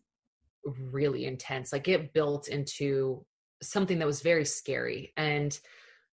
[0.64, 1.72] really intense.
[1.72, 3.24] Like it built into
[3.62, 5.12] something that was very scary.
[5.16, 5.58] And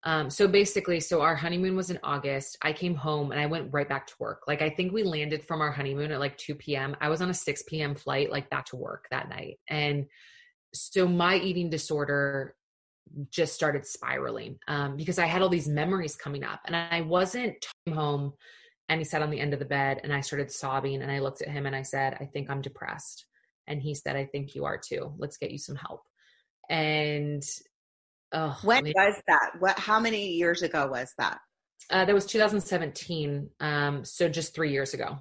[0.05, 2.57] um, so basically, so our honeymoon was in August.
[2.63, 4.43] I came home and I went right back to work.
[4.47, 6.97] Like I think we landed from our honeymoon at like 2 p.m.
[7.01, 7.95] I was on a 6 p.m.
[7.95, 9.59] flight, like back to work that night.
[9.69, 10.07] And
[10.73, 12.55] so my eating disorder
[13.31, 17.67] just started spiraling um, because I had all these memories coming up and I wasn't
[17.93, 18.35] home
[18.89, 21.19] and he sat on the end of the bed and I started sobbing and I
[21.19, 23.27] looked at him and I said, I think I'm depressed.
[23.67, 25.13] And he said, I think you are too.
[25.19, 26.03] Let's get you some help.
[26.71, 27.43] And
[28.33, 29.51] oh, when was that?
[29.59, 31.39] What, how many years ago was that?
[31.91, 33.51] Uh, that was 2017.
[33.61, 35.19] Um, so just three years ago.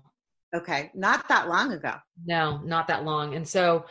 [0.56, 0.92] Okay.
[0.96, 1.96] Not that long ago.
[2.26, 3.36] No, not that long.
[3.36, 3.86] And so,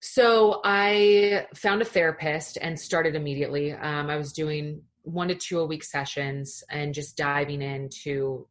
[0.00, 3.72] so I found a therapist and started immediately.
[3.72, 8.46] Um, I was doing one to two a week sessions and just diving into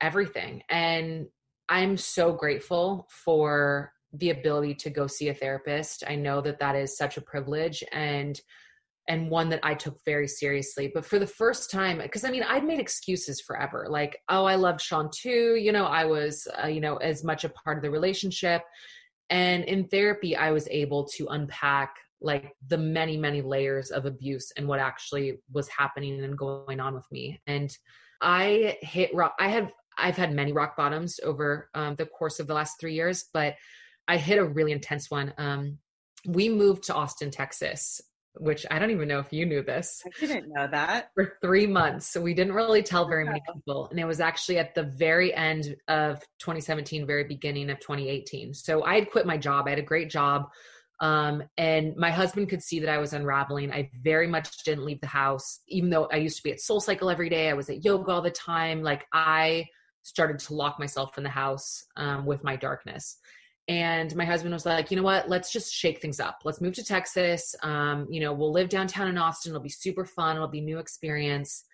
[0.00, 0.62] everything.
[0.68, 1.26] And
[1.68, 6.02] I'm so grateful for the ability to go see a therapist.
[6.06, 8.40] I know that that is such a privilege and
[9.08, 10.90] and one that I took very seriously.
[10.94, 14.54] But for the first time, because I mean, I'd made excuses forever, like, oh, I
[14.54, 15.56] loved Sean too.
[15.56, 18.62] You know, I was, uh, you know, as much a part of the relationship.
[19.28, 24.52] And in therapy, I was able to unpack like the many, many layers of abuse
[24.56, 27.40] and what actually was happening and going on with me.
[27.46, 27.76] And
[28.20, 29.34] I hit rock.
[29.40, 32.94] I have, I've had many rock bottoms over um, the course of the last three
[32.94, 33.54] years, but
[34.08, 35.32] I hit a really intense one.
[35.38, 35.78] Um,
[36.26, 38.00] we moved to Austin, Texas,
[38.34, 40.02] which I don't even know if you knew this.
[40.22, 41.10] I didn't know that.
[41.14, 42.06] For three months.
[42.06, 43.88] So we didn't really tell very many people.
[43.90, 48.54] And it was actually at the very end of 2017, very beginning of 2018.
[48.54, 49.66] So I had quit my job.
[49.66, 50.48] I had a great job.
[51.00, 53.72] Um, and my husband could see that I was unraveling.
[53.72, 56.80] I very much didn't leave the house, even though I used to be at Soul
[56.80, 57.48] Cycle every day.
[57.48, 58.82] I was at yoga all the time.
[58.82, 59.66] Like I
[60.02, 63.18] started to lock myself in the house um, with my darkness.
[63.68, 65.28] And my husband was like you know what?
[65.28, 66.40] Let's just shake things up.
[66.44, 67.54] Let's move to texas.
[67.62, 69.50] Um, you know we'll live downtown in austin.
[69.50, 70.36] It'll be super fun.
[70.36, 71.64] It'll be new experience.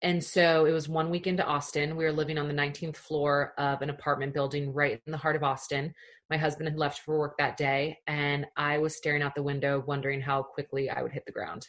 [0.00, 1.96] And so it was one week into austin.
[1.96, 5.36] We were living on the 19th floor of an apartment building right in the heart
[5.36, 5.92] of austin.
[6.30, 9.82] My husband had left for work that day and i was staring out the window
[9.86, 11.66] wondering how quickly i would hit the ground.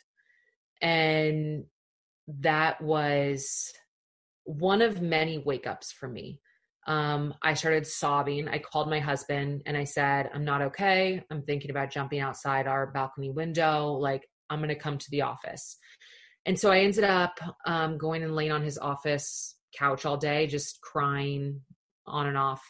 [0.82, 1.66] And
[2.28, 3.74] that was
[4.46, 6.40] one of many wake ups for me
[6.90, 8.48] um, I started sobbing.
[8.48, 11.24] I called my husband and I said, I'm not okay.
[11.30, 13.94] I'm thinking about jumping outside our balcony window.
[13.94, 15.78] Like, I'm going to come to the office.
[16.48, 20.48] And so I ended up um, going and laying on his office couch all day,
[20.48, 21.62] just crying
[22.08, 22.64] on and off.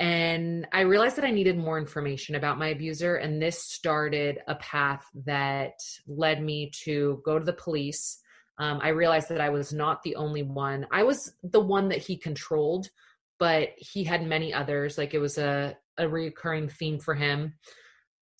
[0.00, 3.14] And I realized that I needed more information about my abuser.
[3.14, 5.74] And this started a path that
[6.08, 8.18] led me to go to the police.
[8.58, 10.86] Um, I realized that I was not the only one.
[10.90, 12.88] I was the one that he controlled
[13.38, 14.96] but he had many others.
[14.98, 17.54] Like it was a a recurring theme for him.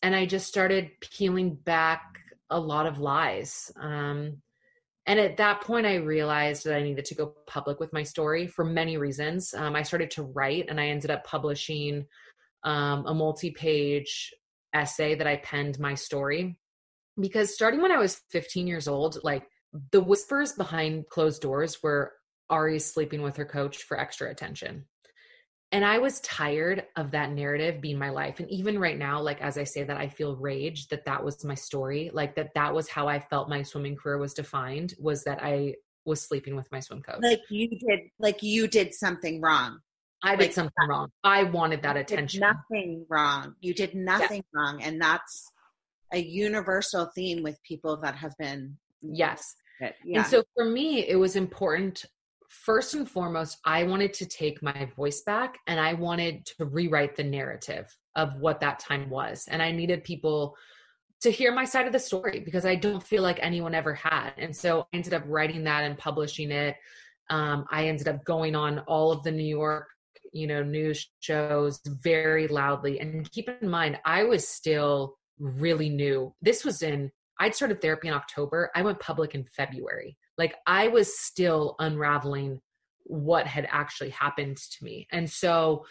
[0.02, 2.02] And i just started peeling back
[2.50, 3.72] a lot of lies.
[3.80, 4.42] Um,
[5.06, 8.46] and at that point i realized that i needed to go public with my story
[8.46, 9.54] for many reasons.
[9.54, 12.06] Um, i started to write and i ended up publishing
[12.64, 14.34] um, a multi-page
[14.74, 16.58] essay that i penned my story.
[17.18, 19.48] Because starting when i was 15 years old like
[19.90, 22.12] the whispers behind closed doors were
[22.50, 24.86] Ari's sleeping with her coach for extra attention.
[25.72, 28.38] And I was tired of that narrative being my life.
[28.38, 31.44] And even right now, like as I say that, I feel rage that that was
[31.44, 32.10] my story.
[32.12, 35.74] Like that that was how I felt my swimming career was defined was that I
[36.04, 37.18] was sleeping with my swim coach.
[37.20, 39.80] Like you did, like you did something wrong.
[40.22, 41.08] I did like something wrong.
[41.24, 42.40] I wanted that attention.
[42.40, 43.54] nothing wrong.
[43.60, 44.60] You did nothing yeah.
[44.60, 44.82] wrong.
[44.82, 45.50] And that's
[46.12, 48.76] a universal theme with people that have been.
[49.02, 49.56] Yes.
[49.80, 50.18] Yeah.
[50.18, 52.04] And so for me, it was important
[52.48, 57.16] first and foremost, I wanted to take my voice back and I wanted to rewrite
[57.16, 59.46] the narrative of what that time was.
[59.48, 60.56] And I needed people
[61.22, 64.32] to hear my side of the story because I don't feel like anyone ever had.
[64.36, 66.76] And so I ended up writing that and publishing it.
[67.30, 69.88] Um, I ended up going on all of the New York,
[70.32, 73.00] you know, news shows very loudly.
[73.00, 76.34] And keep in mind, I was still really new.
[76.42, 78.70] This was in, I'd started therapy in October.
[78.74, 80.16] I went public in February.
[80.38, 82.60] Like I was still unraveling
[83.04, 85.06] what had actually happened to me.
[85.12, 85.86] And so,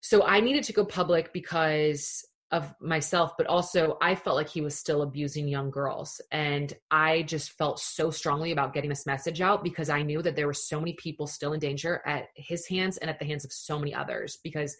[0.00, 4.62] so I needed to go public because of myself, but also I felt like he
[4.62, 6.20] was still abusing young girls.
[6.32, 10.34] And I just felt so strongly about getting this message out because I knew that
[10.34, 13.44] there were so many people still in danger at his hands and at the hands
[13.44, 14.74] of so many others because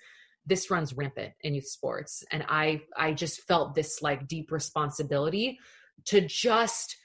[0.47, 2.25] this runs rampant in youth sports.
[2.33, 5.59] And I I just felt this like deep responsibility
[6.07, 6.97] to just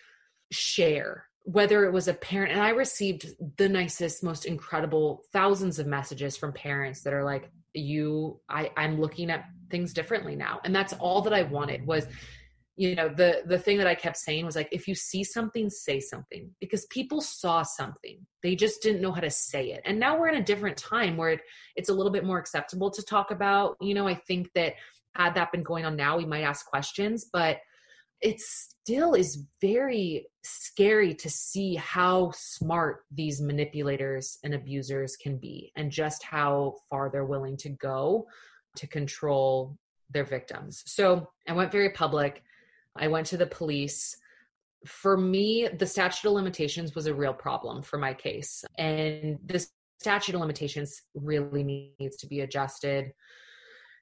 [0.51, 3.27] share whether it was a parent and i received
[3.57, 8.99] the nicest most incredible thousands of messages from parents that are like you i i'm
[8.99, 10.61] looking at things differently now.
[10.63, 12.05] And that's all that i wanted was
[12.75, 15.69] you know the the thing that i kept saying was like if you see something
[15.69, 18.19] say something because people saw something.
[18.43, 19.81] They just didn't know how to say it.
[19.85, 21.39] And now we're in a different time where it,
[21.75, 23.77] it's a little bit more acceptable to talk about.
[23.81, 24.73] You know i think that
[25.15, 27.57] had that been going on now we might ask questions but
[28.23, 35.71] it still is very scary to see how smart these manipulators and abusers can be
[35.75, 38.25] and just how far they're willing to go
[38.77, 39.77] to control
[40.09, 40.83] their victims.
[40.85, 42.43] So I went very public.
[42.95, 44.15] I went to the police.
[44.85, 48.63] For me, the statute of limitations was a real problem for my case.
[48.77, 49.65] And the
[49.99, 53.11] statute of limitations really needs to be adjusted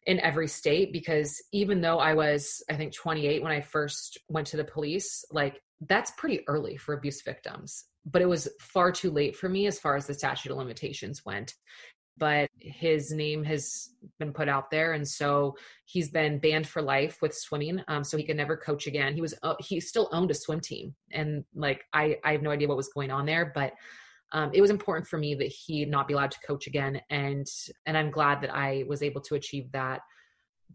[0.08, 4.48] in every state because even though I was, I think, 28 when I first went
[4.48, 7.86] to the police, like that's pretty early for abuse victims.
[8.06, 11.24] But it was far too late for me as far as the statute of limitations
[11.26, 11.54] went.
[12.18, 13.90] But his name has
[14.20, 17.82] been put out there, and so he's been banned for life with swimming.
[17.88, 19.16] Um, so he could never coach again.
[19.16, 22.52] He was uh, he still owned a swim team, and like I I have no
[22.52, 23.74] idea what was going on there, but
[24.34, 27.48] um, it was important for me that he not be allowed to coach again and
[27.86, 30.02] and i'm glad that i was able to achieve that.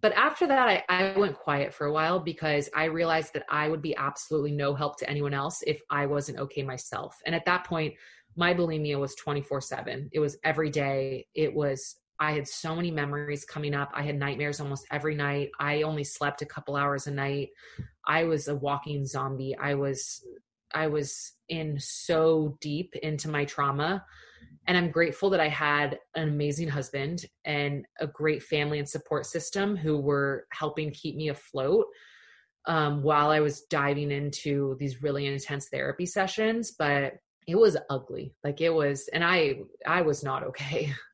[0.03, 3.69] But after that I, I went quiet for a while because i realized that i
[3.69, 7.17] would be absolutely no help to anyone else if i wasn't okay myself.
[7.25, 7.95] And at that point
[8.37, 11.27] my bulimia was 24 7 it was every day.
[11.35, 13.91] It was i had so many memories coming up.
[13.95, 15.51] I had nightmares almost every night.
[15.59, 17.49] I only slept a couple hours a night.
[18.07, 19.57] I was a walking zombie.
[19.57, 20.23] I was
[20.75, 24.05] I was in so deep into my trauma.
[24.69, 29.27] And I'm grateful that I had an amazing husband and a great family and support
[29.27, 31.87] system who were helping keep me afloat
[32.67, 36.73] um, while I was diving into these really intense therapy sessions.
[36.77, 37.15] But
[37.47, 38.35] it was ugly.
[38.43, 40.93] Like it was, and I, I was not okay.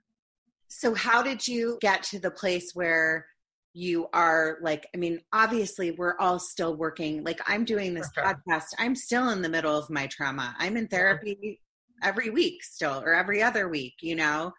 [0.75, 3.27] So, how did you get to the place where
[3.75, 8.25] you are like i mean obviously we're all still working like i'm doing this sure.
[8.25, 11.61] podcast i'm still in the middle of my trauma i'm in therapy
[12.03, 14.53] every week still or every other week you know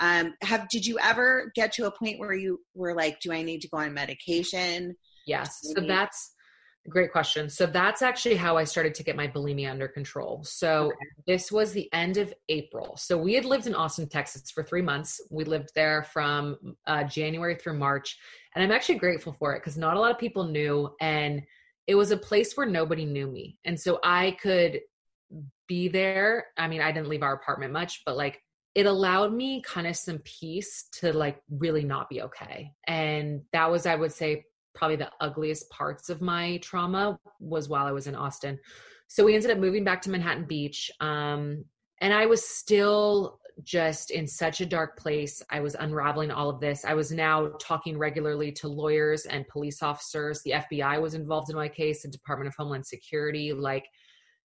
[0.00, 3.42] um have did you ever get to a point where you were like do i
[3.42, 4.94] need to go on medication
[5.26, 6.34] yes so that's
[6.90, 7.48] Great question.
[7.48, 10.44] So that's actually how I started to get my bulimia under control.
[10.44, 10.96] So okay.
[11.26, 12.94] this was the end of April.
[12.98, 15.18] So we had lived in Austin, Texas for three months.
[15.30, 18.18] We lived there from uh, January through March.
[18.54, 20.90] And I'm actually grateful for it because not a lot of people knew.
[21.00, 21.42] And
[21.86, 23.58] it was a place where nobody knew me.
[23.64, 24.80] And so I could
[25.66, 26.46] be there.
[26.56, 28.40] I mean, I didn't leave our apartment much, but like
[28.74, 32.72] it allowed me kind of some peace to like really not be okay.
[32.86, 34.44] And that was, I would say,
[34.74, 38.58] probably the ugliest parts of my trauma was while I was in Austin.
[39.06, 40.90] So we ended up moving back to Manhattan Beach.
[41.00, 41.64] Um,
[42.00, 45.42] and I was still just in such a dark place.
[45.50, 46.84] I was unraveling all of this.
[46.84, 50.40] I was now talking regularly to lawyers and police officers.
[50.42, 53.52] The FBI was involved in my case, the Department of Homeland Security.
[53.52, 53.86] Like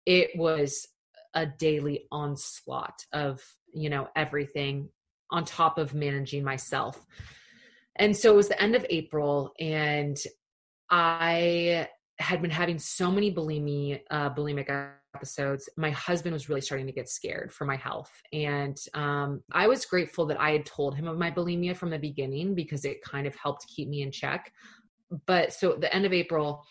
[0.06, 0.88] it was
[1.34, 3.42] a daily onslaught of,
[3.74, 4.90] you know, everything
[5.32, 7.06] on top of managing myself.
[7.96, 10.18] And so it was the end of April, and
[10.90, 11.90] I
[12.20, 14.70] had been having so many bulimic, uh, bulimic
[15.16, 15.70] episodes.
[15.78, 18.12] My husband was really starting to get scared for my health.
[18.34, 21.98] And um, I was grateful that I had told him of my bulimia from the
[21.98, 24.52] beginning because it kind of helped keep me in check.
[25.26, 26.64] But so the end of April,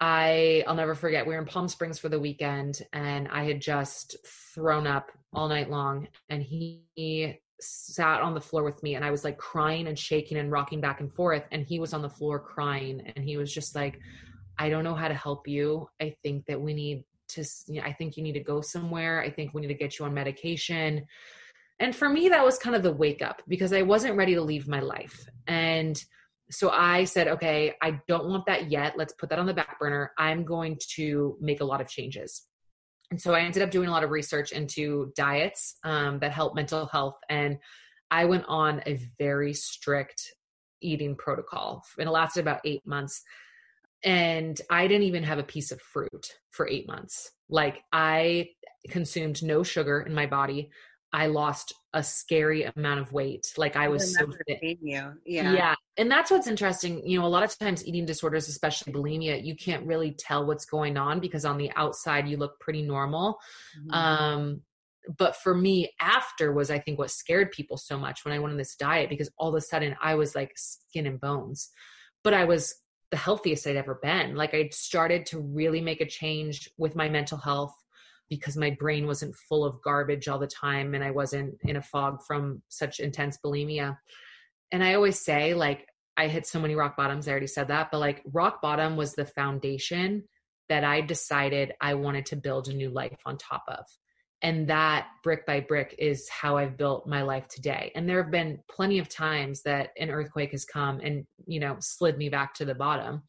[0.00, 1.26] I I'll never forget.
[1.26, 4.16] We were in Palm Springs for the weekend, and I had just
[4.54, 6.08] thrown up all night long.
[6.30, 10.38] And he sat on the floor with me and I was like crying and shaking
[10.38, 11.44] and rocking back and forth.
[11.52, 14.00] And he was on the floor crying and he was just like,
[14.58, 15.88] I don't know how to help you.
[16.00, 19.22] I think that we need to, you know, I think you need to go somewhere.
[19.22, 21.06] I think we need to get you on medication.
[21.80, 24.42] And for me, that was kind of the wake up because I wasn't ready to
[24.42, 25.26] leave my life.
[25.46, 26.02] And
[26.50, 28.96] so I said, okay, I don't want that yet.
[28.96, 30.12] Let's put that on the back burner.
[30.18, 32.46] I'm going to make a lot of changes.
[33.10, 36.54] And so I ended up doing a lot of research into diets um, that help
[36.54, 37.16] mental health.
[37.28, 37.58] And
[38.10, 40.22] I went on a very strict
[40.80, 41.82] eating protocol.
[41.98, 43.22] And it lasted about eight months.
[44.04, 47.30] And I didn't even have a piece of fruit for eight months.
[47.48, 48.50] Like I
[48.88, 50.70] consumed no sugar in my body.
[51.12, 53.46] I lost a scary amount of weight.
[53.56, 54.78] Like I was I so fit.
[54.82, 55.12] Yeah.
[55.24, 55.74] Yeah.
[55.96, 57.06] And that's what's interesting.
[57.08, 60.64] You know, a lot of times eating disorders, especially bulimia, you can't really tell what's
[60.64, 63.38] going on because on the outside you look pretty normal.
[63.78, 63.90] Mm-hmm.
[63.92, 64.60] Um,
[65.16, 68.52] but for me, after was I think what scared people so much when I went
[68.52, 71.70] on this diet because all of a sudden I was like skin and bones.
[72.24, 72.74] But I was
[73.14, 74.34] the healthiest I'd ever been.
[74.34, 77.72] Like I started to really make a change with my mental health
[78.28, 81.80] because my brain wasn't full of garbage all the time and I wasn't in a
[81.80, 83.98] fog from such intense bulimia.
[84.72, 85.86] And I always say, like,
[86.16, 87.28] I hit so many rock bottoms.
[87.28, 90.24] I already said that, but like, rock bottom was the foundation
[90.68, 93.84] that I decided I wanted to build a new life on top of.
[94.44, 97.90] And that brick by brick is how I've built my life today.
[97.94, 101.76] And there have been plenty of times that an earthquake has come and, you know,
[101.80, 103.22] slid me back to the bottom.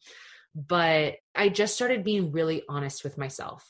[0.54, 3.66] But I just started being really honest with myself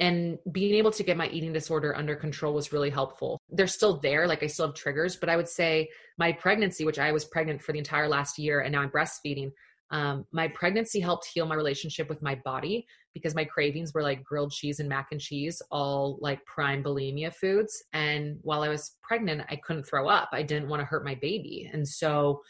[0.00, 3.38] and being able to get my eating disorder under control was really helpful.
[3.50, 6.98] They're still there, like I still have triggers, but I would say my pregnancy, which
[6.98, 9.52] I was pregnant for the entire last year and now I'm breastfeeding,
[9.90, 14.24] um, my pregnancy helped heal my relationship with my body because my cravings were like
[14.24, 17.82] grilled cheese and mac and cheese, all like prime bulimia foods.
[17.92, 20.30] And while I was pregnant, I couldn't throw up.
[20.32, 21.70] I didn't want to hurt my baby.
[21.72, 22.40] And so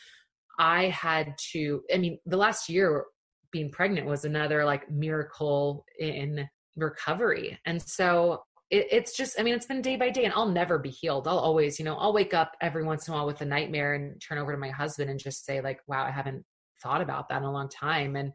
[0.59, 3.05] I had to, I mean, the last year
[3.51, 7.59] being pregnant was another like miracle in recovery.
[7.66, 10.78] And so it, it's just, I mean, it's been day by day and I'll never
[10.78, 11.28] be healed.
[11.28, 13.95] I'll always, you know, I'll wake up every once in a while with a nightmare
[13.95, 16.45] and turn over to my husband and just say, like, wow, I haven't
[16.85, 18.14] thought about that in a long time.
[18.14, 18.32] And,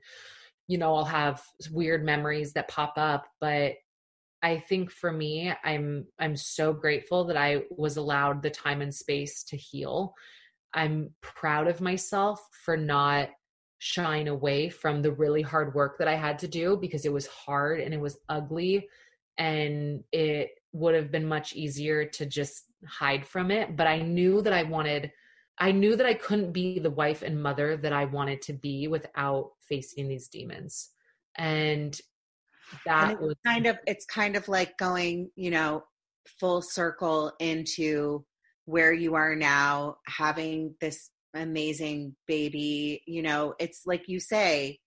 [0.68, 1.42] you know, I'll have
[1.72, 3.76] weird memories that pop up, but
[4.42, 8.94] I think for me, I'm I'm so grateful that I was allowed the time and
[8.94, 10.14] space to heal.
[10.74, 13.30] I'm proud of myself for not
[13.80, 17.28] shying away from the really hard work that I had to do because it was
[17.28, 18.88] hard and it was ugly
[19.38, 24.42] and it would have been much easier to just hide from it but I knew
[24.42, 25.12] that I wanted
[25.60, 28.88] I knew that I couldn't be the wife and mother that I wanted to be
[28.88, 30.90] without facing these demons.
[31.38, 32.00] And
[32.86, 35.84] that and was kind of it's kind of like going you know
[36.40, 38.24] full circle into
[38.66, 43.04] where you are now having this amazing baby.
[43.06, 44.80] You know it's like you say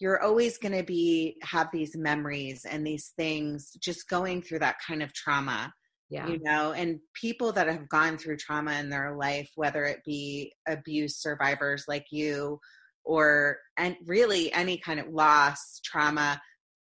[0.00, 4.76] you're always going to be have these memories and these things just going through that
[4.86, 5.72] kind of trauma
[6.10, 6.26] yeah.
[6.26, 10.52] you know and people that have gone through trauma in their life whether it be
[10.68, 12.58] abuse survivors like you
[13.04, 16.40] or and really any kind of loss trauma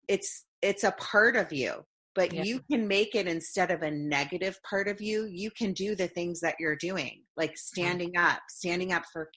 [0.08, 1.72] it's it's a part of you
[2.14, 2.42] but yeah.
[2.42, 6.08] you can make it instead of a negative part of you you can do the
[6.08, 7.56] things that you're doing like uh-huh.
[7.56, 9.30] standing up standing up for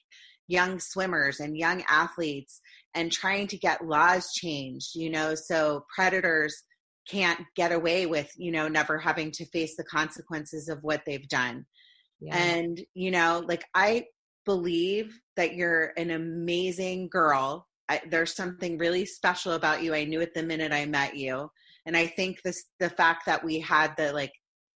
[0.46, 2.60] young swimmers and young athletes
[2.94, 6.64] and trying to get laws changed you know so predators
[7.08, 11.28] can't get away with you know never having to face the consequences of what they've
[11.28, 11.66] done.
[12.22, 12.36] Yeah.
[12.36, 14.04] and you know like i
[14.44, 17.66] believe that you're an amazing girl.
[17.88, 19.94] I, there's something really special about you.
[19.94, 21.50] I knew it the minute i met you.
[21.86, 24.32] And i think this the fact that we had the like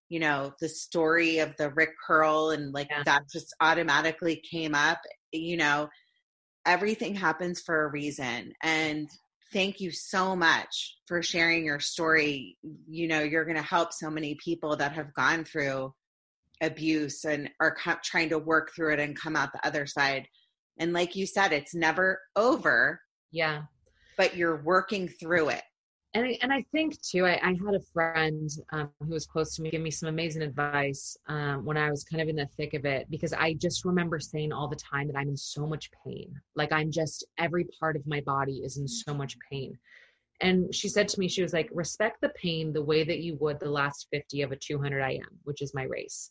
[0.08, 3.02] you know the story of the Rick Curl and like yeah.
[3.04, 4.98] that just automatically came up
[5.32, 5.88] you know
[6.66, 8.52] everything happens for a reason.
[8.62, 9.08] And
[9.54, 12.58] thank you so much for sharing your story.
[12.86, 15.94] You know you're going to help so many people that have gone through
[16.60, 20.26] abuse and are co- trying to work through it and come out the other side.
[20.78, 23.00] And like you said it's never over.
[23.30, 23.62] Yeah.
[24.18, 25.62] But you're working through it
[26.14, 29.56] and I, and I think too, I, I had a friend um, who was close
[29.56, 32.46] to me give me some amazing advice um, when I was kind of in the
[32.56, 35.66] thick of it because I just remember saying all the time that I'm in so
[35.66, 36.32] much pain.
[36.54, 39.76] Like I'm just every part of my body is in so much pain.
[40.40, 43.36] And she said to me, she was like, respect the pain the way that you
[43.40, 46.30] would the last 50 of a 200 IM, which is my race.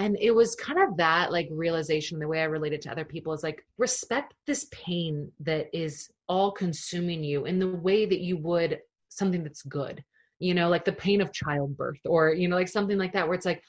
[0.00, 3.32] And it was kind of that like realization, the way I related to other people
[3.32, 8.36] is like, respect this pain that is all consuming you in the way that you
[8.36, 8.78] would
[9.18, 10.02] something that's good
[10.38, 13.34] you know like the pain of childbirth or you know like something like that where
[13.34, 13.62] it's like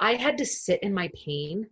[0.00, 1.66] i had to sit in my pain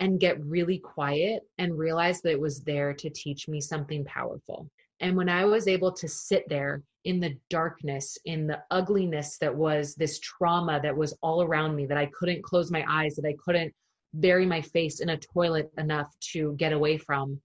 [0.00, 4.70] and get really quiet and realize that it was there to teach me something powerful.
[5.00, 9.54] And when i was able to sit there in the darkness in the ugliness that
[9.54, 13.26] was this trauma that was all around me that i couldn't close my eyes that
[13.26, 13.72] i couldn't
[14.14, 17.40] bury my face in a toilet enough to get away from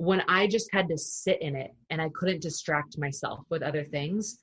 [0.00, 3.84] when I just had to sit in it and I couldn't distract myself with other
[3.84, 4.38] things,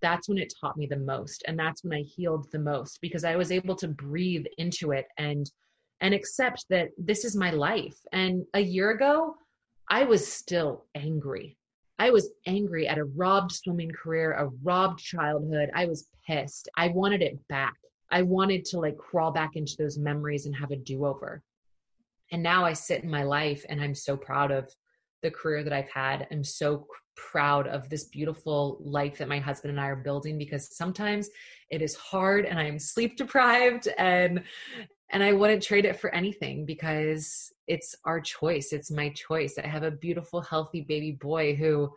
[0.00, 1.44] that's when it taught me the most.
[1.46, 5.06] And that's when I healed the most because I was able to breathe into it
[5.18, 5.50] and
[6.00, 7.96] and accept that this is my life.
[8.12, 9.34] And a year ago,
[9.90, 11.56] I was still angry.
[11.98, 15.70] I was angry at a robbed swimming career, a robbed childhood.
[15.74, 16.68] I was pissed.
[16.76, 17.74] I wanted it back.
[18.10, 21.42] I wanted to like crawl back into those memories and have a do over.
[22.30, 24.72] And now I sit in my life and I'm so proud of
[25.22, 26.26] the career that I've had.
[26.30, 30.76] I'm so proud of this beautiful life that my husband and I are building because
[30.76, 31.28] sometimes
[31.70, 34.42] it is hard and I'm sleep deprived and
[35.10, 38.74] and I wouldn't trade it for anything because it's our choice.
[38.74, 39.56] It's my choice.
[39.58, 41.94] I have a beautiful healthy baby boy who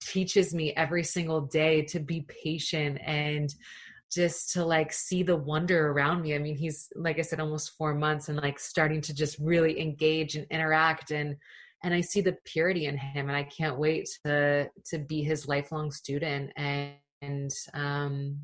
[0.00, 3.54] teaches me every single day to be patient and
[4.10, 6.34] just to like see the wonder around me.
[6.34, 9.80] I mean, he's like I said almost 4 months and like starting to just really
[9.80, 11.36] engage and interact and
[11.84, 15.46] and I see the purity in him and I can't wait to to be his
[15.46, 18.40] lifelong student and, and um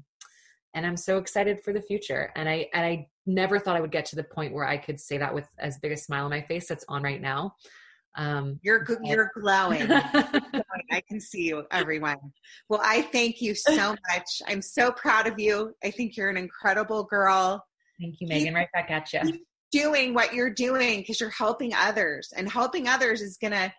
[0.75, 2.31] and I'm so excited for the future.
[2.37, 5.01] And I and I never thought I would get to the point where I could
[5.01, 7.55] say that with as big a smile on my face that's on right now.
[8.17, 9.91] Um, you're you're glowing.
[9.91, 12.17] I can see you, everyone.
[12.69, 14.43] Well, I thank you so much.
[14.47, 15.75] I'm so proud of you.
[15.83, 17.65] I think you're an incredible girl.
[18.01, 18.49] Thank you, Megan.
[18.49, 19.41] Keep, right back at you
[19.73, 23.73] doing what you're doing because you're helping others and helping others is going to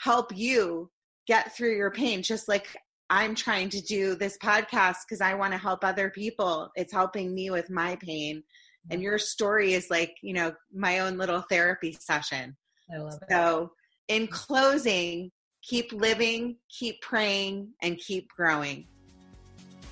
[0.00, 0.90] help you
[1.26, 2.76] get through your pain just like
[3.10, 6.70] i'm trying to do this podcast because i want to help other people.
[6.74, 8.42] It's helping me with my pain.
[8.90, 12.56] And your story is like you know my own little therapy session.
[12.94, 13.30] I love it.
[13.30, 13.70] so
[14.08, 15.30] in closing
[15.62, 18.86] keep living keep praying and keep growing.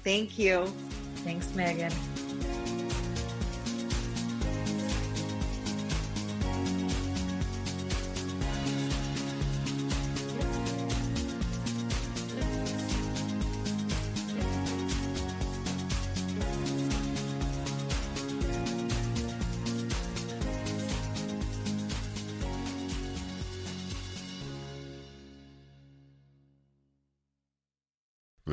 [0.05, 0.67] Thank you.
[1.25, 1.93] Thanks megan